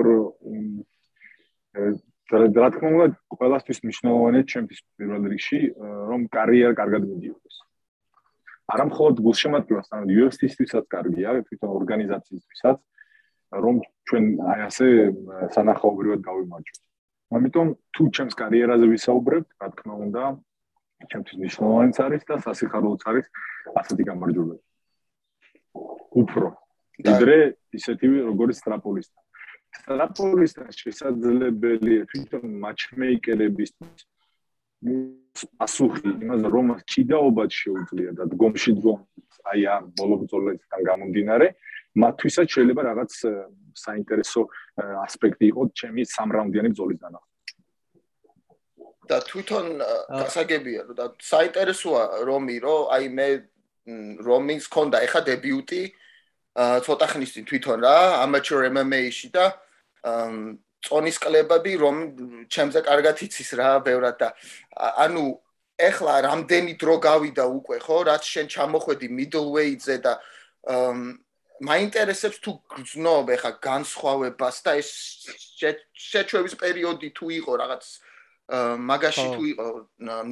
[0.00, 0.64] რომ
[2.24, 5.60] რა თქმა უნდა, ყველასთვის მნიშვნელოვანია ჩემთვის პირველ რიგში,
[6.08, 7.56] რომ კარიერა კარგად მიდიოდეს.
[8.64, 12.76] არა მხოლოდ გულშემატკივრას, არამედ UFC-ისთვისაც კარგია, თვითონ ორგანიზაციისთვისაც,
[13.64, 13.76] რომ
[14.08, 14.86] ჩვენ აი ასე
[15.54, 16.80] სანახაობრივად გავიმარჯვოთ.
[17.34, 20.22] ამიტომ თუ ჩემს კარიერაზე ვისაუბრებთ, რა თქმა უნდა,
[21.10, 23.26] ჩემთვის მნიშვნელოვანიც არის და სასიხარულოც არის
[23.80, 24.56] ასეთი გამარჯვება.
[26.22, 26.46] უფრო
[27.06, 27.36] ვიდრე
[27.78, 29.18] ისეთივე როგორც სტრაპოლისტა.
[29.74, 34.04] სტრაპოლისტა შესაძლებელია თვითონ მატჩმეიკერებისთვის
[35.58, 41.48] პასუხი იმაზე რომ ჭიდაობად შეუძლია და დგომში დგომს აი ამ ბოლო ბრძოლისგან გამომდინარე
[42.02, 43.12] მათთვისაც შეიძლება რაღაც
[43.84, 44.42] საინტერესო
[45.04, 47.28] ასპექტი იყოს ჩემი სამრაუნდიანი ბრძოლის დანახვა.
[49.04, 49.66] და თვითონ
[50.08, 53.28] გასაგებია რომ და საინტერესოა რომი რომ აი მე
[54.24, 55.82] რომინს ქონდა ეხა დებიუტი
[56.56, 59.44] ცოტა ხნის წინ თვითონ რა amateur MMA-ში და
[60.84, 61.96] წონის კლებები რომ
[62.48, 64.28] ჩემზე კარგად იცის რა ბევრად და
[65.04, 65.24] ანუ
[65.88, 70.12] ეხლა რამდენი დრო გავიდა უკვე ხო რაც შენ ჩამოხვედი middleweight-ზე და
[71.62, 74.90] მაინტერესებს თუ გძნობ ეხა განსხვავებას და ეს
[75.94, 77.84] შეჩვევის პერიოდი თუ იყო რაღაც
[78.90, 79.66] მაგაში თუ იყო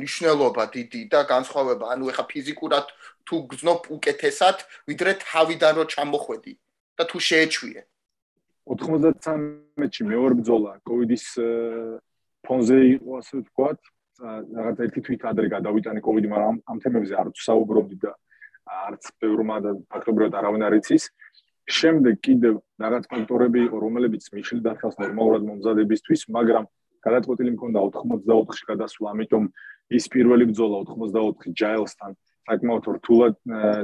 [0.02, 2.86] ნიშნულობა დიდი და განსხვავება ანუ ეხა ფიზიკურად
[3.24, 6.52] თუ გძნობ უკეთესად ვიდრე თავიდან რო ჩამოხვედი
[6.98, 7.82] და თუ შეეჩვიე.
[8.66, 11.24] 93-ში მეორე ბრძოლა კოვიდის
[12.46, 13.78] ფონზე იყო ასე ვთქვათ
[14.22, 18.12] რაღაც ერთი თვით ადრე გადავიტანე კოვიდი მაგრამ ამ თემებზე არ ვსაუბრობდი და
[18.66, 21.04] არც ბევრმა და ფაქტობრივად არავინ არ იცის.
[21.62, 26.64] შემდეგ კიდევ რაღაც ფაქტორები იყო რომელებიც მიშლი დახავს ნორმალურად მომზადებისთვის მაგრამ
[27.06, 29.44] გადაწყვეტილი მქონდა 84-ში გადასვლა ამიტომ
[29.98, 33.34] ის პირველი ბრძოლა 84 ჯაილსთან საკმაოდ რთულად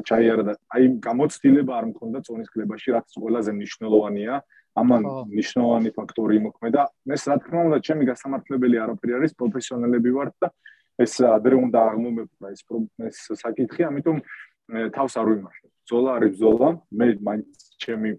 [0.08, 4.34] ჩაიარა და აი გამოცდილება არ მქონდა წონის კლებაში რაც ყველაზე მნიშვნელოვანია.
[4.78, 5.02] ამან
[5.34, 6.82] ნიშნავანი ფაქტორი მოქმედა.
[7.10, 10.48] ეს რა თქმა უნდა, ჩემი გასამართლებელი არაფერი არის, პროფესიონალები ვართ და
[11.02, 12.62] ეს ადრე უნდა აღმომეფრა ეს
[13.10, 14.16] ეს საკითხი, ამიტომ
[14.68, 15.70] თავს არ ვიმართებ.
[15.88, 17.48] ზოლა არის ზოლა, მე მაინც
[17.82, 18.10] ჩემი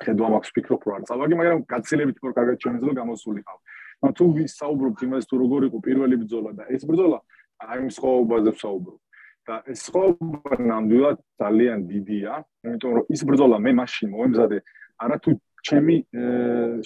[0.00, 3.58] ხედვა მაქვს ფიქრობ რა წავაგი, მაგრამ გაცილებით უფრო კარგად შემიძლია გამოსული ხავ.
[4.00, 7.18] მაგრამ თუ ვისაუბრობთ იმას თუ როგორ იყო პირველი ბრძოლა და ეს ბრძოლა
[7.60, 8.98] აი იმ სხვაობაზე ვსაუბრობ.
[9.46, 12.32] და ეს სხვაობა ნამდვილად ძალიან დიდია,
[12.64, 14.58] იმიტომ რომ ის ბრძოლა მე მაშინ მოემზადე
[15.04, 15.30] არა თუ
[15.68, 15.96] ჩემი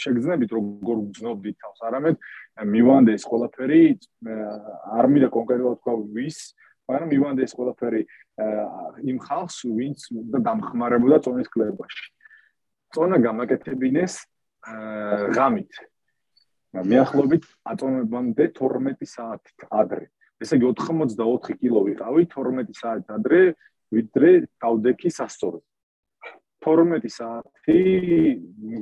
[0.03, 2.17] შეგრძნებით როგორ გძნობდით თავს, არამედ
[2.75, 3.83] მივანდე ეს ყველაფერი
[4.99, 6.39] არ მინდა კონკრეტულად თქვა ვის,
[6.89, 8.03] მაგრამ მივანდე ეს ყველაფერი
[9.11, 12.07] იმ ხალხს, ვინც უნდა დამხმარებოდა წონის კლებაში.
[12.95, 14.15] წონა გამაკეთებინეს
[15.37, 15.73] ღამით.
[16.75, 20.11] მეახლობით აწონებამდე 12 საათით ადრე.
[20.43, 23.55] ესე იგი 84 კილო ვიყავი 12 საათით ადრე,
[23.95, 25.65] ვიდრე დავდექი სასწორზე.
[26.65, 27.81] 12 საათი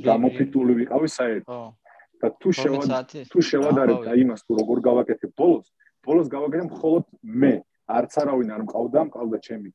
[0.09, 1.77] გამოფიტული ვიყავი საერთოდ.
[2.23, 2.87] და თუ შევად
[3.35, 5.67] თუ შევადარებ და იმას თუ როგორ გავაკეთებ ბოლოს,
[6.07, 7.55] ბოლოს გავაკეთებ მხოლოდ მე,
[7.99, 9.71] არც არავინ არ მყავდა, მყავდა ჩემი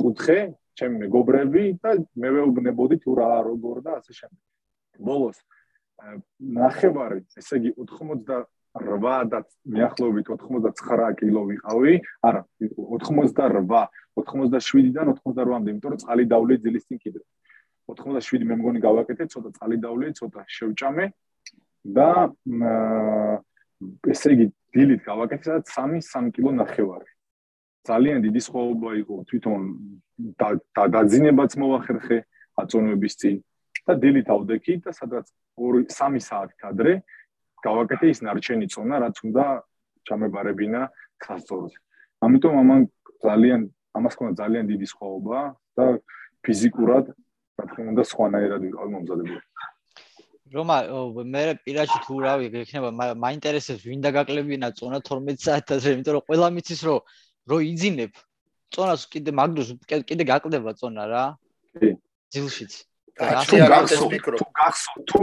[0.00, 0.38] კუთხე,
[0.78, 1.90] ჩემი მეგობრები და
[2.22, 4.42] მე ვეუბნებოდი თუ რა როგორ და ასე შემდეგ.
[5.00, 5.38] ბოლოს
[6.40, 9.40] ნახევარი, ესე იგი 88 და
[9.72, 11.94] მეახლობით 89 კილო ვიყავი,
[12.28, 13.88] არა, 88,
[14.20, 17.20] 87-დან 88-მდე, იმიტომ რომ წყალი დავლე ძილის წინ კიდე.
[17.88, 21.04] 87 მე მგონი გავაკეთე, ცოტა წყალი დავლე, ცოტა შევჭამე
[21.96, 22.08] და
[24.12, 27.08] ესე იგი დილით გავაკეთე და 3-3 კილო ნახევარი.
[27.88, 29.60] ძალიან დიდი სხვაობა იყო თვითონ
[30.40, 30.48] და
[30.94, 32.18] დაძინებაც მოახერხე
[32.62, 33.36] აწონების წინ
[33.86, 35.26] და დილით ავდექი და სადაც
[35.60, 36.94] 2-3 საათი ადრე
[37.66, 39.44] გავაკეთე ის ნარჩენი წონა, რაც უნდა
[40.06, 40.80] ჩამებარებინა
[41.22, 41.78] ხასწორზე.
[42.24, 42.80] ამიტომ ამან
[43.26, 43.60] ძალიან
[43.98, 45.38] ამას ქონა ძალიან დიდი სხვაობა
[45.76, 45.86] და
[46.44, 47.04] ფიზიკურად
[47.58, 49.40] რა თქმა უნდა სხვანაირად ვიყავ მომზადებული.
[50.54, 50.76] რომა
[51.34, 52.90] მე პირაჩი თუ რავი გექნება
[53.24, 56.98] მაინტერესებს ვინ დაგაკლებინა წონა 12 საათაზე, იმიტომ რომ ყველა მიცის რომ
[57.46, 58.12] რო იძინებ
[58.74, 61.24] წონას კიდე მაგდროს კიდე გაკლდება წონა რა.
[61.78, 61.96] კი.
[62.34, 62.72] ძილშიც.
[63.16, 65.20] ასე გახსოვ თუ გახსოვ თუ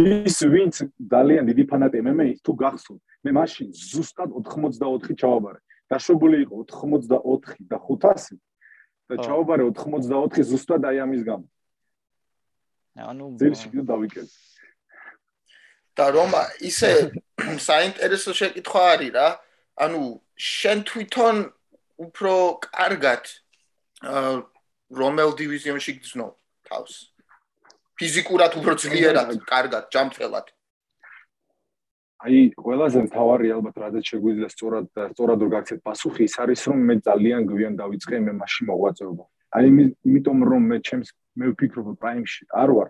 [0.00, 0.74] ის ვინც
[1.12, 5.60] ძალიან დიდი ფანატი MMA-ის თუ გახსოვ მე მაშინ ზუსტად 84 ჩავაბარე
[5.92, 8.40] დაშვებული იყო 84 და 500
[9.10, 11.46] და ჩავაბარე 84 ზუსტად აი ამის გამო.
[12.94, 14.32] ანუ ძილში კიდე დავიკეთე
[15.94, 16.32] და რომ
[16.64, 16.90] ისე
[17.68, 19.28] საინტერესო შეკითხვა არის რა
[19.74, 20.02] ანუ
[20.38, 21.36] შენ თვითონ
[22.04, 22.34] უფრო
[22.68, 23.22] კარგად
[24.94, 26.32] რომელ დივიზიონში გძნობ
[26.68, 27.14] თავს
[27.98, 30.50] ფიზიკურად უფრო ძლიერად, კარგად, ჯამწელად.
[32.24, 36.94] აი, ყველაზე მთავარი ალბათ რადგან შეგვიძლია სწორად სწორად რო გაქცეთ პასუხი, ის არის რომ მე
[37.04, 39.24] ძალიან გვიან დავიწყე მე მაშინ მოღვაწეობა.
[39.54, 39.66] აი,
[40.08, 41.08] იმიტომ რომ მე ჩემს
[41.38, 42.88] მე ვფიქრობ პრაიმში არ ვარ.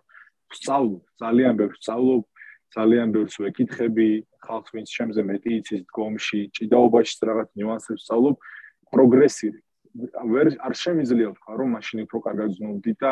[0.55, 2.25] სწავლობ, ძალიან ბევრს სწავლობ,
[2.75, 4.09] ძალიან ბევრს ვეკითხები,
[4.45, 8.37] ხალხს ვინც ჩემზე მეტი იცის დგომში, ჭიდაობაში რაღაც ნიუანსებს სწავლობ,
[8.95, 9.49] პროგრესი
[9.95, 13.11] ვერ არ შემიძლია ვთქვა რომ მაშინ უფრო კარგად ზნობდი და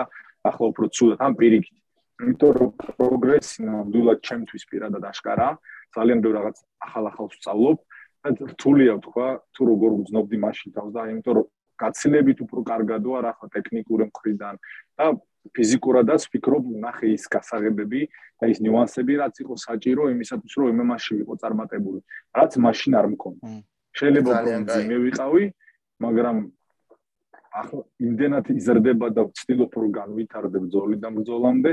[0.50, 1.18] ახლა უფრო ცუდად.
[1.22, 1.78] ამ პირიქით.
[2.22, 5.48] იმიტომ რომ პროგრესი ნამდვილად ჩემთვის პირადად აშკარა.
[5.94, 7.78] ძალიან ბევრ რაღაც ახალ-ახალ ვსწავლობ
[8.22, 11.46] და რთულია ვთქვა თუ როგორ ვზნობდი მაშინ თავს და იმიტომ რომ
[11.82, 14.54] გაცილებით უფრო კარგად ვარ ახლა ტექნიკური მხრიდან.
[14.98, 15.04] და
[15.50, 18.00] ფიზიკურადაც ვფიქრობ ნახე ის გასაღებები
[18.38, 22.00] და ის ნიუანსები რაც იყო საჭირო იმისათვის რომ MMA-ში ვიყო წარმატებული
[22.38, 23.44] რაც მაშინ არ მქონდა.
[23.98, 24.32] შეიძლება
[24.88, 25.44] მე ვიყავი
[26.02, 26.36] მაგრამ
[27.52, 31.72] ახლა იმდენად იზრდება და ვცდილობ რომ განვითარდე ბრძოლიდან ბრძოლამდე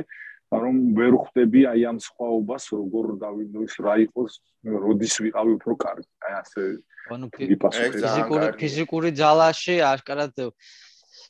[0.49, 4.33] რომ ვერ ხვდები აი ამ სხვაობას როგორ დავინდოს რა იყოს
[4.65, 6.09] როდის ვიყავი უფრო კარგი.
[6.25, 6.61] აი ასე
[7.13, 10.35] ანუ ფიზიკური ფიზიკური ძალაში აშკარად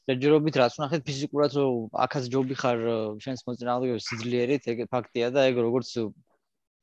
[0.09, 1.55] ჯერჯერობით რაც ვნახეთ ფიზიკურად
[2.05, 2.79] აქაც ჯობი ხარ
[3.21, 5.91] შენს მოწინააღმდეგეებს სიძლიერით ეგ ფაქტია და ეგ როგორც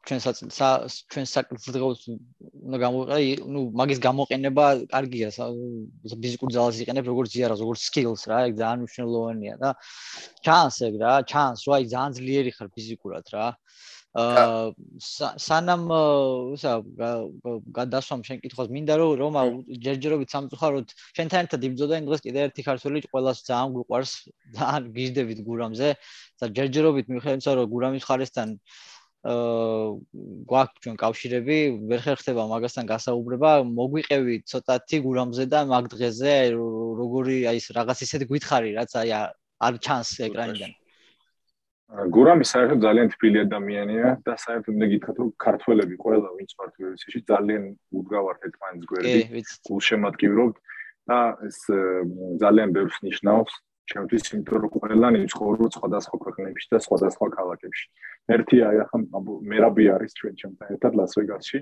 [0.07, 1.67] ჩვენ ჩვენ საკითხს
[2.07, 8.55] უნდა გამოვიყარე, ну, მაგის გამოყენება კარგია, ფიზიკურ ძალას იყენებ როგორც ზიარას, როგორც skills რა, ეგ
[8.63, 9.75] ძალიან მნიშვნელოვანია და
[10.47, 13.47] ჩანს ეგ რა, ჩანს, რა, ძალიან ძლიერი ხარ ფიზიკურად რა.
[13.51, 15.83] აა სანამ
[16.57, 16.73] ისა
[17.79, 19.43] გადასვამ შენ კითხავს, მინდა რომ რომა
[19.87, 24.13] ჯერჯერობით სამწუხაროდ შენთან ერთად იბძოდა იმ დღეს კიდე ერთი ქართველი ყველას ძალიან გვიყვარს,
[24.57, 25.89] ძალიან გიждდებით გურამზე
[26.41, 28.49] და ჯერჯერობით მიხედავთ რომ გურამის ხარესთან
[29.27, 31.59] გვაქვს ჩვენ კავშირები,
[31.91, 38.25] ვერ ხერხდება მაგასთან გასაუბრება, მოგვიყევი ცოტათი გურამზე და მაგ დღეზე როგორი აი ეს რაღაც ისეთი
[38.33, 39.11] გითხარი, რაც აი
[39.67, 40.71] არ ჩანს ეკრანიდან.
[41.87, 47.21] გურამი საერთოდ ძალიან თბილი ადამიანია და საერთოდ მე გითხრათ რომ ქართველები ყველა ვინც ვართ ვერსიაში
[47.31, 47.63] ძალიან
[47.95, 50.57] უდგავართ ერთმანეთს გვერდი, გულშემატკივრობთ
[51.07, 51.59] და ეს
[52.43, 53.55] ძალიან ბევრს ნიშნავს.
[53.87, 57.85] ჩემთვის იმიტომ რომ ყველანი ცხოვრობს სხვადასხვა ქვეყნებში და სხვადასხვა ქალაქებში.
[58.35, 58.99] ერთი აი ახლა
[59.47, 61.59] მერაბი არის ჩვენ ჩემთან ერთად ლას-ვეგასში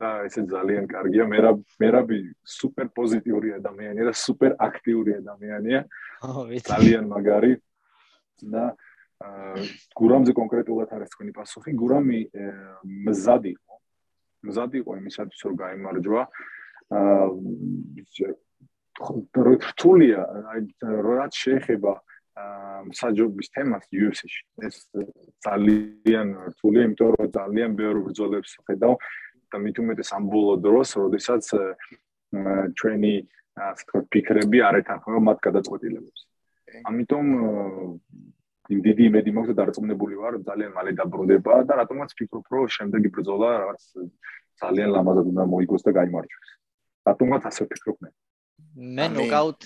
[0.00, 1.24] და ესე ძალიან კარგია.
[1.28, 2.18] მერაბ მერაბი
[2.48, 5.80] სუპერ პოზიტიური ადამიანია და სუპერ აქტიური ადამიანია.
[6.64, 7.52] ძალიან მაგარი
[8.40, 8.64] და
[9.20, 11.70] გურამზე კონკრეტულად არის თქვენი პასუხი.
[11.76, 12.20] გურამი
[13.08, 13.74] მზად იყო.
[14.48, 16.22] მზად იყო იმისათვის რომ გამოიმარჯვა.
[16.90, 17.26] აა
[19.00, 20.20] რთულია
[20.52, 21.92] აი რაც შეეხება
[22.96, 24.42] საჯობის თემას UFC-ში.
[24.64, 24.76] ეს
[25.44, 28.94] ძალიან რთულია, იმიტომ რომ ძალიან ბევრი ბრძოლებს ხედავ
[29.50, 31.44] და მით უმეტეს ამ ბოლო დროს, როდესაც
[32.78, 33.14] ჩვენი
[33.60, 36.20] ასე ვთქვათ, ფიქრები არ ეთანხმება მათ გადაწყვეტილებებს.
[36.88, 37.26] ამიტომ
[38.70, 43.48] დიდი იმედი მაქვს და დარწმუნებული ვარ, ძალიან მალე დაბრუნდება და რატომაც ფიქრობ, რომ შემდეგი ბრძოლა
[43.62, 43.82] რაღაც
[44.62, 46.48] ძალიან ლამაზად უნდა მოიგოს და გამოიმარჯვოს.
[47.10, 48.10] რატომაც ასე ფიქრობ მე?
[48.98, 49.58] მე ნოკაუტ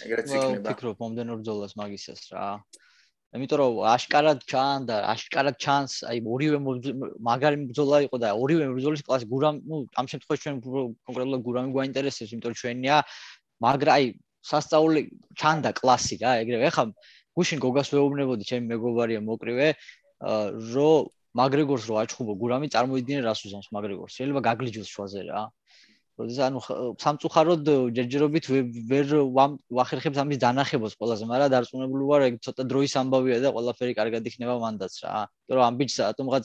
[0.64, 2.46] ვფიქრობ მომდენო ბრძოლას მაგისას რა.
[3.34, 6.58] იმიტომ რომ აშკარად ჩანდა, აშკარად ჩანს, აი ორივე
[7.28, 12.30] მაგარი ბრძოლა იყო და ორივე ბრძოლის კლასი გურამ, ну, ამ შემთხვევაში ჩვენ კონკრეტულად გურამი გვაინტერესებს,
[12.30, 12.96] იმიტომ რომ ჩვენია,
[13.66, 14.04] მაგრამ აი
[14.50, 15.00] სასწაული
[15.34, 16.70] ჩანდა კლასი რა, ეგრევე.
[16.70, 16.84] ეხლა
[17.34, 19.68] გუშინ გოგას ვეუბნებოდი, ჩემი მეგობარია მოკრივე,
[20.74, 24.14] რომ მაგრეგორს რო აჩხუბო გურამი წარმოიდგინე რას უზამს მაგრეგორს.
[24.14, 25.42] შეიძლება გაგლიჯოს შუაზე რა.
[26.14, 26.60] როდესაც ანუ
[27.02, 28.44] სამწუხაროდ ჯერჯერობით
[28.86, 34.22] ვერ ვახერხებს ამის დანახებას ყველაზე, მაგრამ დარწმუნებული ვარ, ეგ ცოტა დროის ამბავია და ყველაფერი კარგად
[34.30, 35.26] იქნება მანდაც რა.
[35.26, 36.44] იმიტომ რომ ამ ბიჭს ატომღაც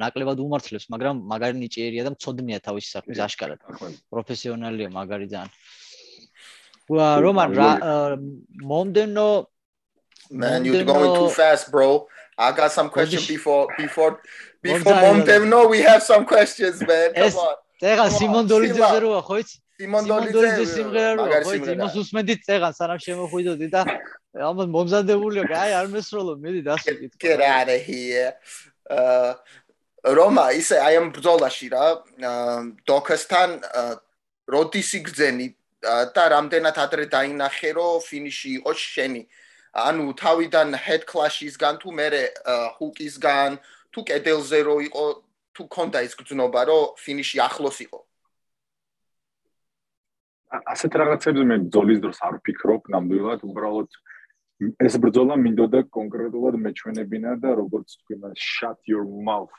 [0.00, 3.60] ნაკლებად უმართლებს, მაგრამ მაგარი ნიჭიერია და მწოდნია თავისი საქმის აშკარად.
[4.08, 5.50] პროფესიონალია მაგარი ძალიან.
[6.88, 7.48] ვა რომან
[8.72, 9.28] მომდენო
[10.30, 12.06] Man, you're going too fast, bro.
[12.36, 14.20] I got some questions before before
[14.62, 15.70] before Montevno.
[15.70, 17.14] We have some questions, man.
[17.14, 17.54] Come on.
[17.84, 19.56] წეგან სიმონ დოლიძეზე როა ხო იცი?
[19.82, 21.72] სიმონ დოლიძე სიმღერა როა ხო იცი?
[21.74, 23.82] იმას უსმენდით წეგან სანამ შემოხვიდოდი და
[24.48, 27.18] ალბათ მომზადებულია, აი არ მესროლო, მედი დასვიკით.
[27.18, 28.30] Get out of here.
[28.94, 29.34] აა
[30.04, 31.84] რომა ისე აი ამ ბრძოლაში რა
[32.84, 33.50] დოკასთან
[34.52, 35.46] როდის იგზენი
[36.12, 39.22] და რამდენად ადრე დაინახე რომ ფინიში იყო შენი
[39.74, 42.06] ანუ თავიდან head clash-ისგან თუ მე
[42.78, 43.58] ჰუკისგან
[43.90, 45.04] თუ კედელზე რო იყო
[45.54, 48.00] თუ კონდა ის გძნობა რომ ფინიში ახლოს იყო?
[50.54, 53.90] ასეთ რაღაცებზე მე ბძოლის დროს არ ვფიქრობ ნამდვილად უბრალოდ
[54.86, 59.54] ეს ბრძოლა მინდოდა კონკრეტულად მეჩვენებინა და როგორც თქვი მას shut your mouth.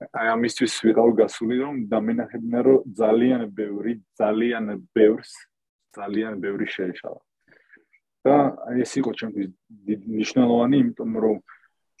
[0.00, 4.64] აი ამისთვის ვიყავ გასული რომ დამენახებინა რომ ძალიან ბევრი ძალიან
[4.96, 5.30] ბევრს
[5.96, 7.20] ძალიან ბევრი შეეშალა
[8.26, 8.36] და
[8.82, 9.48] ეს იყო ჩემთვის
[10.10, 11.36] მნიშვნელოვანი იმიტომ რომ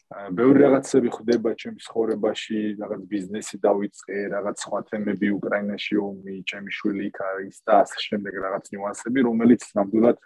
[0.06, 7.06] ბევრი რაღაცები ხდება ჩემს ცხოვრებაში, რაღაც ბიზნესი დავიწყე, რაღაც სხვა თემები უკრაინაში ომი, ჩემი შვილი
[7.10, 10.18] იქ არის და ასე შემდეგ რაღაც ნიუანსები, რომელიც ნამდვილად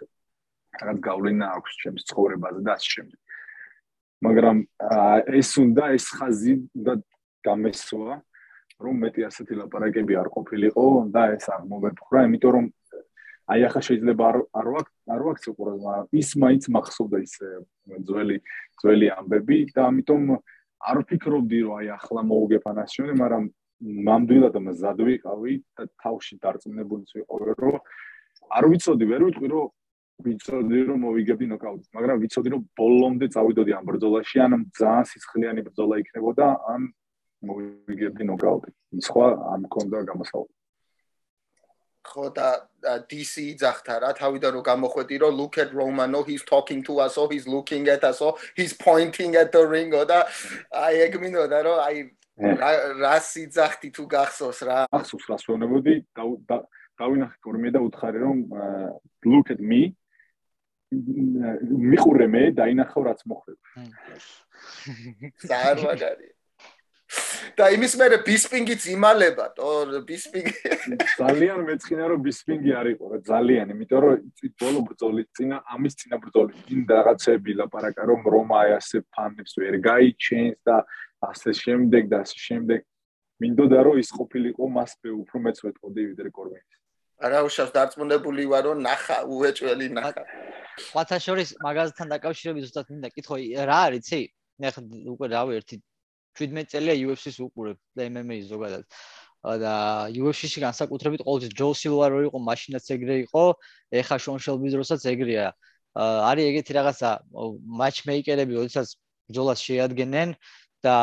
[0.81, 3.19] რაღაც გავლენა აქვს ჩემს ცხოვრებაზე და ასე შემდეგ.
[4.21, 4.57] მაგრამ
[5.41, 6.93] ეს უნდა ეს ხაზი და
[7.41, 8.13] გამესვა,
[8.85, 12.65] რომ მეტი ასეთი ლაპარაკები არ ყოფილიყო და ეს არ მომეფხრა, იმიტომ რომ
[13.51, 17.33] აი ახლა შეიძლება არ არ ვაკ არ სიყურე მაგრამ ის მაინც მახსოვდა ის
[18.07, 18.37] ძველი
[18.81, 20.23] ძველი ამბები და ამიტომ
[20.91, 23.43] არ ვფიქრობდი რომ აი ახლა მოუგეფანასიონი მაგრამ
[24.07, 27.77] მამდვილად მზად ვიყავი და თავში დარწმუნებულიც ვიყავი რომ
[28.57, 29.67] არ ვიცოდი ვერ ვიტყვი რომ
[30.25, 35.95] ვიცოდი რომ მოვიგებდი ნოკაუტს მაგრამ ვიცოდი რომ ბოლომდე წავიდოდი ამ ბრძოლაში ან ძალიან სისხლიანი ბრძოლა
[36.03, 36.81] იქნებოდა ან
[37.49, 38.69] მოვიგებდი ნოკაუტი.
[39.07, 40.60] სხვა ამ კონდა გამოსავალი
[42.03, 42.47] ხო და
[43.09, 47.29] DC ძახთა რა თავიდან რომ გამოხვედი რომ look at Romano he's talking to us or
[47.31, 50.25] he's looking at us or he's pointing at the ring და
[50.71, 51.97] აი ეგ მინდოდა რომ აი
[52.41, 54.77] რასი ძახთი თუ გახსოვს რა.
[54.89, 58.37] ახსოვს რას ვეუბნებოდი დავინახე კორმე და უთხარი რომ
[59.25, 59.93] look at me.
[60.91, 63.67] მიხურე მე დაინახავ რაც მოხდება
[65.47, 66.01] საერთოდ
[67.57, 69.69] და იმის მერე ბისპინგიც იმალება, თო
[70.07, 70.53] ბისპინგი
[71.19, 74.15] ძალიან მეცხინა რომ ბისპინგი არ იყო რა ძალიან, იმიტომ რომ
[74.61, 80.57] ბოლო ბრძოლის წინა ამის წინა ბრძოლის წინ რაღაცები ლაპარაკა რომ რომა ასე ფანებს ვერ გაიჩენს
[80.67, 80.75] და
[81.31, 82.79] ასე შემდეგ და ასე შემდეგ.
[83.41, 86.77] მინდოდა რომ ის ყოფილიყო მასპე უფრო მეც ვეთყოდი ვიდრე კორმენის.
[87.25, 90.23] არა უშავს დარწმუნებული ვარ რომ ნახა უეჭველი ნახა.
[90.93, 93.35] ხათა შორის მაგაზთან დაკავშირებით ზუსტად მინდა კითხო
[93.69, 94.21] რა არის ცი?
[94.61, 94.81] მე ხა
[95.13, 95.75] უკვე რავი ერთი
[96.39, 98.85] 17 წელია UFC-ს უყურებ და MMA-ს ზოგადად.
[99.41, 99.73] და
[100.13, 103.43] UFC-ში განსაკუთრებით ყოველთვის ჯო სილვა რო იყო, მაშინაც ეგრე იყო,
[103.89, 105.47] ეხა შონ შელბის დროსაც ეგრეა.
[105.97, 107.09] არის ეგეთი რაღაცა
[107.81, 108.87] მატჩმეიკერები, როდესაც
[109.27, 110.29] ბრძოლას შეადგენენ
[110.85, 110.97] და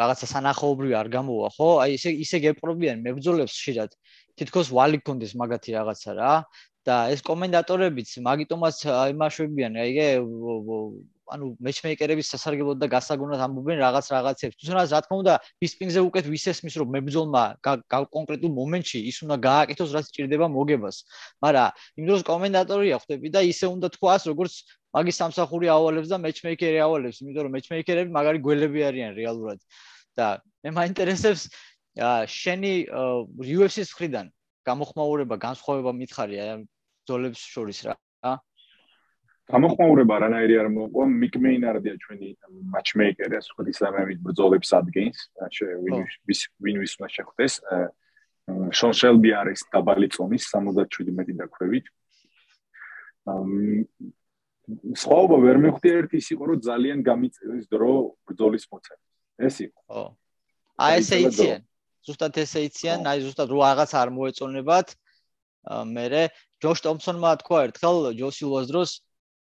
[0.00, 1.68] რაღაცა სანახაობრივი არ გამოვა, ხო?
[1.82, 3.90] აი ისე ისე გეპყრობიან მებრძოლებს ხშირად.
[4.38, 6.34] თითქოს ვალი გქონდეს მაგათი რაღაცა რა.
[6.82, 8.76] და ეს კომენტატორებიც მაგიტომაც
[9.14, 10.18] იმაშვებიან, აი ეგ
[11.32, 14.56] ანუ მეჩმეიკერების სასარგებლოდ და გასაგონად ამბობენ რაღაც რაღაცებს.
[14.60, 17.42] თუმცა რა თქმა უნდა, ბისპინგზე უკეთ ვისესმის რომ მებრძოლმა
[18.16, 20.96] კონკრეტულ მომენტში ის უნდა გააკეთოს რაც ჭირდება მოგებას.
[21.40, 21.68] მაგრამ
[21.98, 24.54] იმ დროს კომენტატორია ხვდები და ისე უნდა თქვას, როგორც
[24.92, 29.60] მაგის სამსახური ავალებს და მეჩმეიკერი ავალებს, იმიტომ რომ მეჩმეიკერები მაგარი გველები არიან რეალურად.
[30.16, 31.48] და მე მაინტერესებს
[32.28, 32.72] შენი
[33.40, 34.28] UFC-ს ხრიდან
[34.68, 37.96] გამოხმაურება, განსხვავება მითხარია ბრძოლებს შორის რა.
[39.50, 41.04] გამოხმაურება არანაირი არ მოყვა.
[41.22, 42.28] მიკ მეინარდია ჩვენი
[42.74, 45.18] მატჩმეიკერი ასე ვთქვით ისლამებით ბრძოლებს ადგენს
[45.82, 47.54] ვინ ვის ვინ ვის უნდა შეხვდეს
[48.78, 51.86] შონ შელბი არის დაბალი წონის 77 დაქვევით.
[55.02, 57.92] სხვაობა ვერ მივხვდი ერთი ის იყო რომ ძალიან გამიწევს დრო
[58.26, 59.10] ბრძოლის მოცემას
[59.42, 59.78] ეს იყო.
[59.90, 60.04] ხო.
[60.78, 61.60] აი ესე იციან.
[62.06, 63.00] ზუსტად ესე იციან.
[63.10, 64.88] აი ზუსტად რო რაღაც არ მოეწონებათ
[65.94, 66.30] მე
[66.62, 68.90] ჯოშ ტომსონმა თქვა ერთხელ ჯოსილვას დროს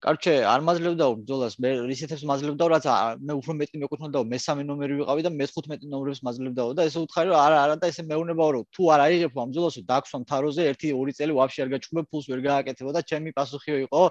[0.02, 2.86] კარჩე არ მაძლევდა ბრძოლას მე რისეთებს მაძლევდა რაც
[3.22, 7.38] მე უფრო მეტი მეკუთვნოდა მესამე ნომერი ვიყავი და მე-15 ნომრებს მაძლევდა და ესე უთხარი რომ
[7.38, 11.38] არა არა და ესე მეუბნებაო რომ თუ არ აიღებ ამ ბრძოლასო დაქსვამ თაროზე 1-2 წელი
[11.38, 14.02] ვაფშე არ გაჩხუბებ ფულს ვერ გააკეთებო და ჩემი პასუხიო იყო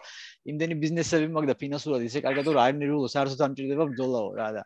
[0.54, 4.48] იმდენი ბიზნესები მაგ და ფინანსურად ისე კარგად რომ არ ნერვულო საერთოდ არ მჭირდება ბრძოლაო რა
[4.54, 4.62] და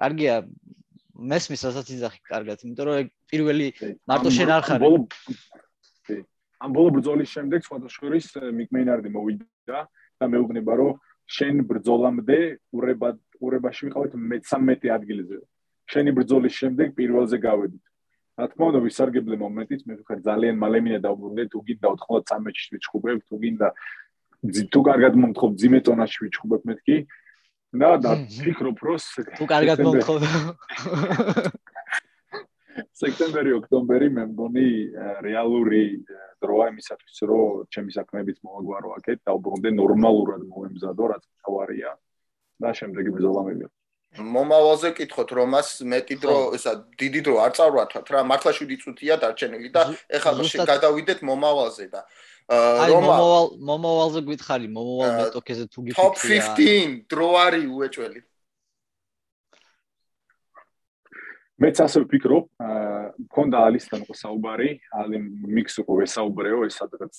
[0.00, 0.34] კარგია
[1.28, 3.66] მესმის რასაც იძახი კარგად იმიტომ რომ პირველი
[4.08, 4.80] მარტო შენ არ ხარ.
[6.58, 8.26] ამ ბოლო ბრძოლის შემდეგ სხვათა შორის
[8.58, 9.80] მიკ მეინარდი მოვიდა
[10.18, 10.92] და მეუბნება რომ
[11.28, 12.38] შენ ბრძოლამდე
[12.74, 15.38] ურება ურებაში ვიყავით მე-13 ადგილზე.
[15.88, 17.84] შენი ბრძოლის შემდეგ პირველზე გავედით.
[18.38, 23.18] რა თქმა უნდა, ვისარგებლე მომენტით, მე ვიხარ ძალიან მალე მინდა დავბრუნდე, თუ გინდა 93-ში ვიჩხუბებ,
[23.28, 23.68] თუ გინდა
[24.72, 26.96] თუ კარგად მომთხოვ ძიმე ტონაში ვიჩხუბებ მეთქი.
[27.68, 28.96] და და ფიქრობ რომ
[29.36, 30.18] თუ კარგად მომთხოვ
[32.98, 34.68] სექტემბერი, ოქტომბერი მე მგონი
[35.22, 36.02] რეალური
[36.42, 41.90] დროა იმისათვის, რომ ჩემი საქმეებით მოვაგვარო აქეთ, დავბრუნდე ნორმალურად მომემზადო, რაც თავარია
[42.58, 43.74] და შემდეგი ბრძოლა მივიღო.
[44.18, 49.14] მომავალზე კითხოთ, რომ მას მეტი დრო, ესა დიდი დრო არ წარვათოთ რა, მართლა 7 წუთია
[49.20, 49.82] დარჩენილი და
[50.16, 52.00] ეხლა გადავიდეთ მომავალზე და
[52.48, 56.00] აი მომავალ მომავალზე გითხარი, მომავალ მეტოქეზე თუ გიფიქრია.
[56.00, 58.20] Top 15 დრო არის უეჭველი.
[61.58, 62.44] მეც ასე ვფიქრობ,
[63.26, 65.18] მქონდა ალისთან ყო საუბარი, ალი
[65.58, 67.14] მიქსო ყო ვესაუბრეო, ეს სადღაც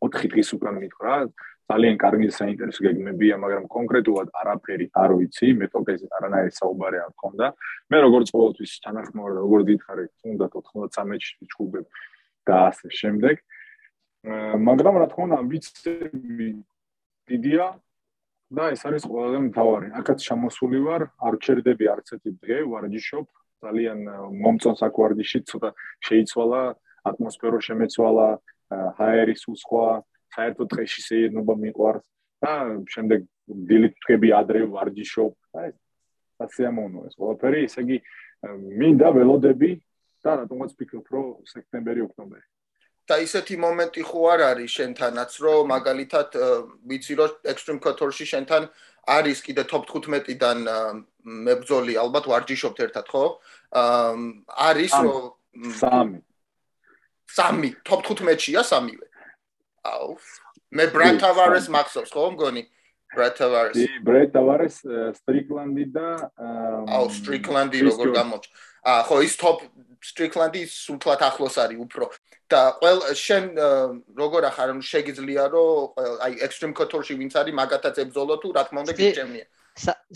[0.00, 1.14] 4 დღის უკან მითხრა,
[1.72, 7.46] ძალიან კარგი საინტერესო გეგმებია, მაგრამ კონკრეტულად არაფერი არ ვიცი, მე თოკეზე არანაირი საუბარი არ მქონდა.
[7.92, 11.86] მე როგორც ყოველთვის თანახმოვარ და როგორც გითხარი, თუნდა 93-ში ჩუბებ
[12.48, 13.36] და ასე შემდეგ.
[14.68, 16.48] მაგრამ რა თქმა უნდა, ამბიციები
[17.28, 17.66] დიდია
[18.52, 19.86] და ეს არის ყველაზე მთავარი.
[19.96, 23.26] აქაც ჩამოსული ვარ, არ ჩერდები არც ერთი დღე, ვარჯიშობ,
[23.62, 23.98] ძალიან
[24.42, 25.70] მომწონს აქ ვარდიში ცოტა
[26.08, 26.62] შეიცვალა
[27.10, 28.28] ატმოსფერო შემეცვალა
[28.98, 29.86] ჰაერის უსხვა
[30.34, 32.06] საერთოდ დღეში შეიძლება მიყვარს
[32.42, 32.52] და
[32.94, 33.20] შემდეგ
[33.70, 35.76] დილით თქვები ადრე ვარდიშობ და ეს
[36.42, 37.98] ასიამონო ეს ყველაფერი ესე იგი
[38.82, 39.70] მინდა ველოდები
[40.26, 42.46] და რატომაც ფიქრობ რომ სექტემბერი ოქტომბერი.
[43.10, 46.28] და ისეთი მომენტი ხო არ არის შენთანაც რომ მაგალითად
[46.86, 48.62] ვიცი რომ extreme couture-ში შენთან
[49.06, 50.58] არის კიდე top 15-დან
[51.22, 53.24] მებძოლი ალბათ ვარჯიშობთ ერთად ხო?
[53.72, 54.14] აა
[54.70, 54.92] არის
[55.80, 56.18] სამი.
[57.26, 59.06] სამი top 15-ია სამივე.
[59.82, 60.16] აუ
[60.72, 62.62] მე ბრატ ტავარეს მახსოვს ხო მგონი?
[63.14, 63.76] ბრატ ტავარეს.
[63.76, 64.76] დი ბრატ ტავარეს
[65.18, 68.44] სტრიკლანდი და აუ სტრიკლანდი როგორ გამოჩ.
[68.86, 69.66] აა ხო ის top
[70.10, 72.06] სტრიკლანდი სულთლად ახლოს არის უფრო.
[72.52, 73.44] და ყველ შენ
[74.20, 78.94] როგორ ახარ შეგიძლია რომ აი extreme couture-ში ვინც არის მაგათაც ებზოლო თუ რა თქმა უნდა
[78.98, 79.44] გიჭემია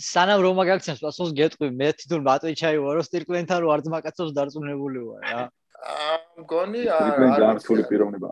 [0.07, 5.21] სანამ რომ მაგაქცემს პასუხს გეტყვი მე თვითონ მარტო ჩაივარო სტირკლენთან რო არც მაკაცოს დარწმუნებული ვარ
[5.25, 5.45] რა.
[5.93, 8.29] აა მგონი არა რთული პიროვნება.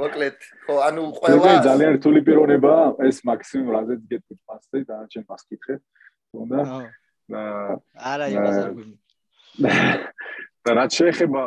[0.00, 0.38] მოკლედ.
[0.66, 2.74] ხო ანუ ყველა ძალიან რთული პიროვნება
[3.06, 5.74] ეს მაქსიმუმ რაზეც გეტყვი პასტე და ჩვენ მას კითხე
[6.34, 6.58] თუნდა
[8.10, 9.09] არა იმას არ გვიმ და
[9.58, 11.42] რაც შეეხება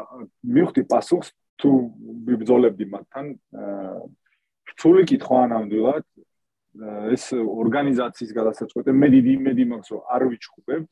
[0.57, 1.29] მივხვდი პასუხს
[1.61, 1.69] თუ
[2.27, 3.25] ვიბძოლებდი მათთან
[4.73, 6.05] რთული კითხვა ნამდვილად
[7.13, 10.91] ეს ორგანიზაციის გადასაწყვეტე მე დიდი იმედი მაქვს რომ არ ვიჩხუბებთ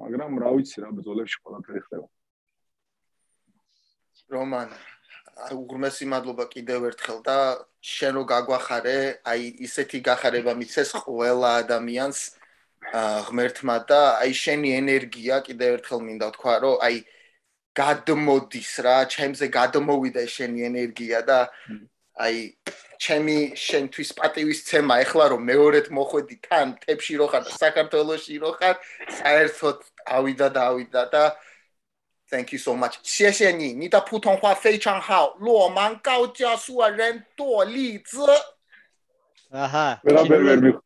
[0.00, 2.06] მაგრამ რა ვიცი რა ბძოლებში ყველაფერი ხდება.
[4.32, 4.68] რომან
[5.54, 7.38] უღრმესი მადლობა კიდევ ერთხელ და
[7.84, 12.18] შენ რო გაგვახარე აი ისეთი გახარება მიცეს ყველა ადამიანს
[13.29, 16.95] ღმერთმა და აი შენი ენერგია კიდევ ერთხელ მინდა თქვა რომ აი
[17.79, 21.39] გადმოდის რა ჩემზე გადმოვიდა შენი ენერგია და
[22.19, 22.37] აი
[22.99, 28.75] ჩემი შენთვის პატივისცემა ეხლა რომ მეორედ მოხვედი თან თებში რო ხარ და საქართველოსში რო ხარ
[29.19, 29.77] საერთოდ
[30.17, 31.23] ავიდა და ავიდა და
[32.31, 38.25] thank you so much 谢谢你你的普通话非常好罗曼高教书人多例子
[39.54, 40.76] აჰა ვერ ვერ მიხ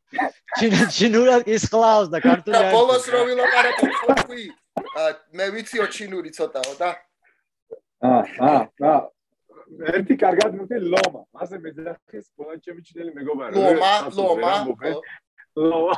[0.97, 3.87] ჩინურად ის ხლავს და ქართული არის ბოლოს რო ვილაპარაკო
[4.23, 4.45] ხვი
[5.39, 6.91] მე ვიციო ჩინური ცოტაო და
[8.09, 8.59] აა
[8.89, 8.99] აა
[9.69, 11.23] ერთი კარგად მუთი ლომა.
[11.37, 13.53] მასე მეძახის პოლანჩები ჩინელი მეგობარი.
[13.53, 14.53] ლომა ლომა.
[15.57, 15.97] ლომა.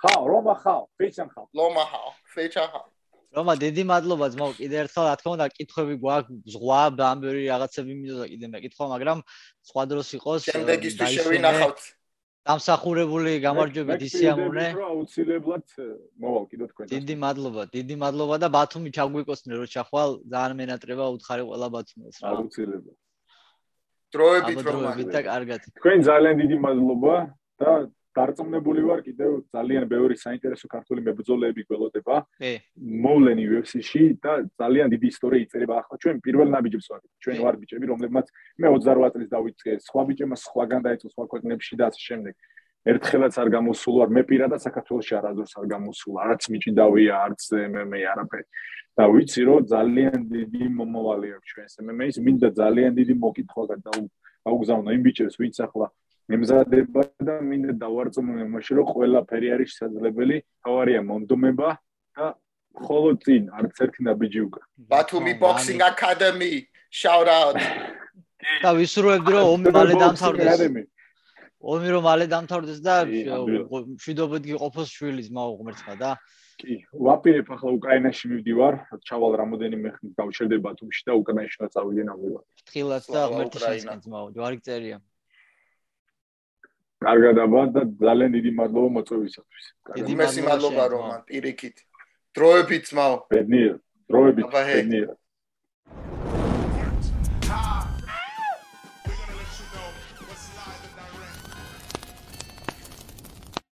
[0.00, 2.00] ხა რომა ხა ფეჩან ხა ლომა ხა
[2.34, 2.80] ფეჩან ხა
[3.36, 8.26] რომა დიდი მადლობა ძმაო კიდე ერთხელ რა თქმა უნდა კითხვები გვაქვს ზღვა ბამბერი რაღაცები მინდოდა
[8.32, 9.18] კიდე მეკითხვა მაგრამ
[9.70, 11.80] სხვა დროს იყოს შემდეგისთვის შევინახავთ.
[12.50, 15.66] დამსახურებული გამარჯვებით ისიამუნე აუცილებლად
[16.24, 21.42] მოვალ კიდე თქვენ დიდი მადლობა დიდი მადლობა და ბათუმი ჩაგვიკოსნე რო ჩახვალ ძალიან მენატრება უთხარი
[21.50, 22.34] ყველა ბათუმელს რა.
[22.34, 22.96] აუცილებლად
[24.10, 24.82] დროებით რომ
[25.14, 25.60] და კარგად.
[25.78, 27.14] თქვენ ძალიან დიდი მადლობა
[27.62, 27.70] და
[28.16, 32.16] დარწმუნებული ვარ კიდევ ძალიან ბევრი საინტერესო ქართული მებრძოლები გველოდება.
[32.42, 32.52] კი.
[33.06, 37.00] მოვლენი UFC-ში და ძალიან დიდი ისტორია იწერება ახლა ჩვენ პირველ ნაბიჯებს ვარ.
[37.22, 38.26] ჩვენ ვარ ბიჭები, რომლებმაც
[38.58, 42.34] მე 28 წლის დავიწყე, სხვა ბიჭებმა სხვაგან დაიწყო სხვა ქვეყნებში და ასე შემდეგ.
[42.80, 47.40] ერთხელაც არ გამოსულ ვარ, მე პირადად საქართველოში არასდროს არ გამოსულ, არც მიჭიდავია, არც
[47.70, 48.44] MMA არაფერი.
[48.96, 53.62] და ვიცი რომ ძალიან დიდი მომავალი აქვს ჩვენს MMA-ს, მინდა ძალიან დიდი მოკითხვა
[54.44, 55.86] გაუგზავნო იმ ბიჭებს, ვინც ახლა
[56.30, 61.70] მემზადება და მინდა დავარწმუნო იმაში, რომ ყველაფერი არის შესაძლებელი, თავარია მონდომება
[62.16, 62.26] და
[62.86, 64.64] ხოლო წინ არც ერთი ნაბიჯი უკრა.
[64.92, 66.52] ბათუმი ბოქსინგ აკადემი,
[66.90, 67.58] shout out.
[68.64, 70.60] და ვისურვებდი რომ ომი მალე დამთავრდეს.
[71.60, 76.10] ომი რომ მალე დამთავრდეს და მშვიდობით გიყოფოს შვილის მაო ღმერთმა და
[76.60, 78.74] კი, ვაპირებ ახლა უკრაინაში მივდივარ,
[79.08, 82.44] ჩავალ რამოდენიმე ხნით გავშერდებ ბათუმში და უკრაინაში წავიდე ნამდვილად.
[82.60, 84.98] ფრთხილად და ღმერთის შესაძლებლად მაო, ჯვარი წერია.
[87.04, 89.64] კარგად აბა და ძალიან დიდი მადლობა მოწვევისათვის.
[89.96, 90.14] დიდი
[90.48, 91.76] მადლობა რომან პირიქით.
[92.36, 93.16] დროებით ძმაო.
[93.32, 93.74] ბედნიერ,
[94.10, 95.08] დროებით ბედნიერ.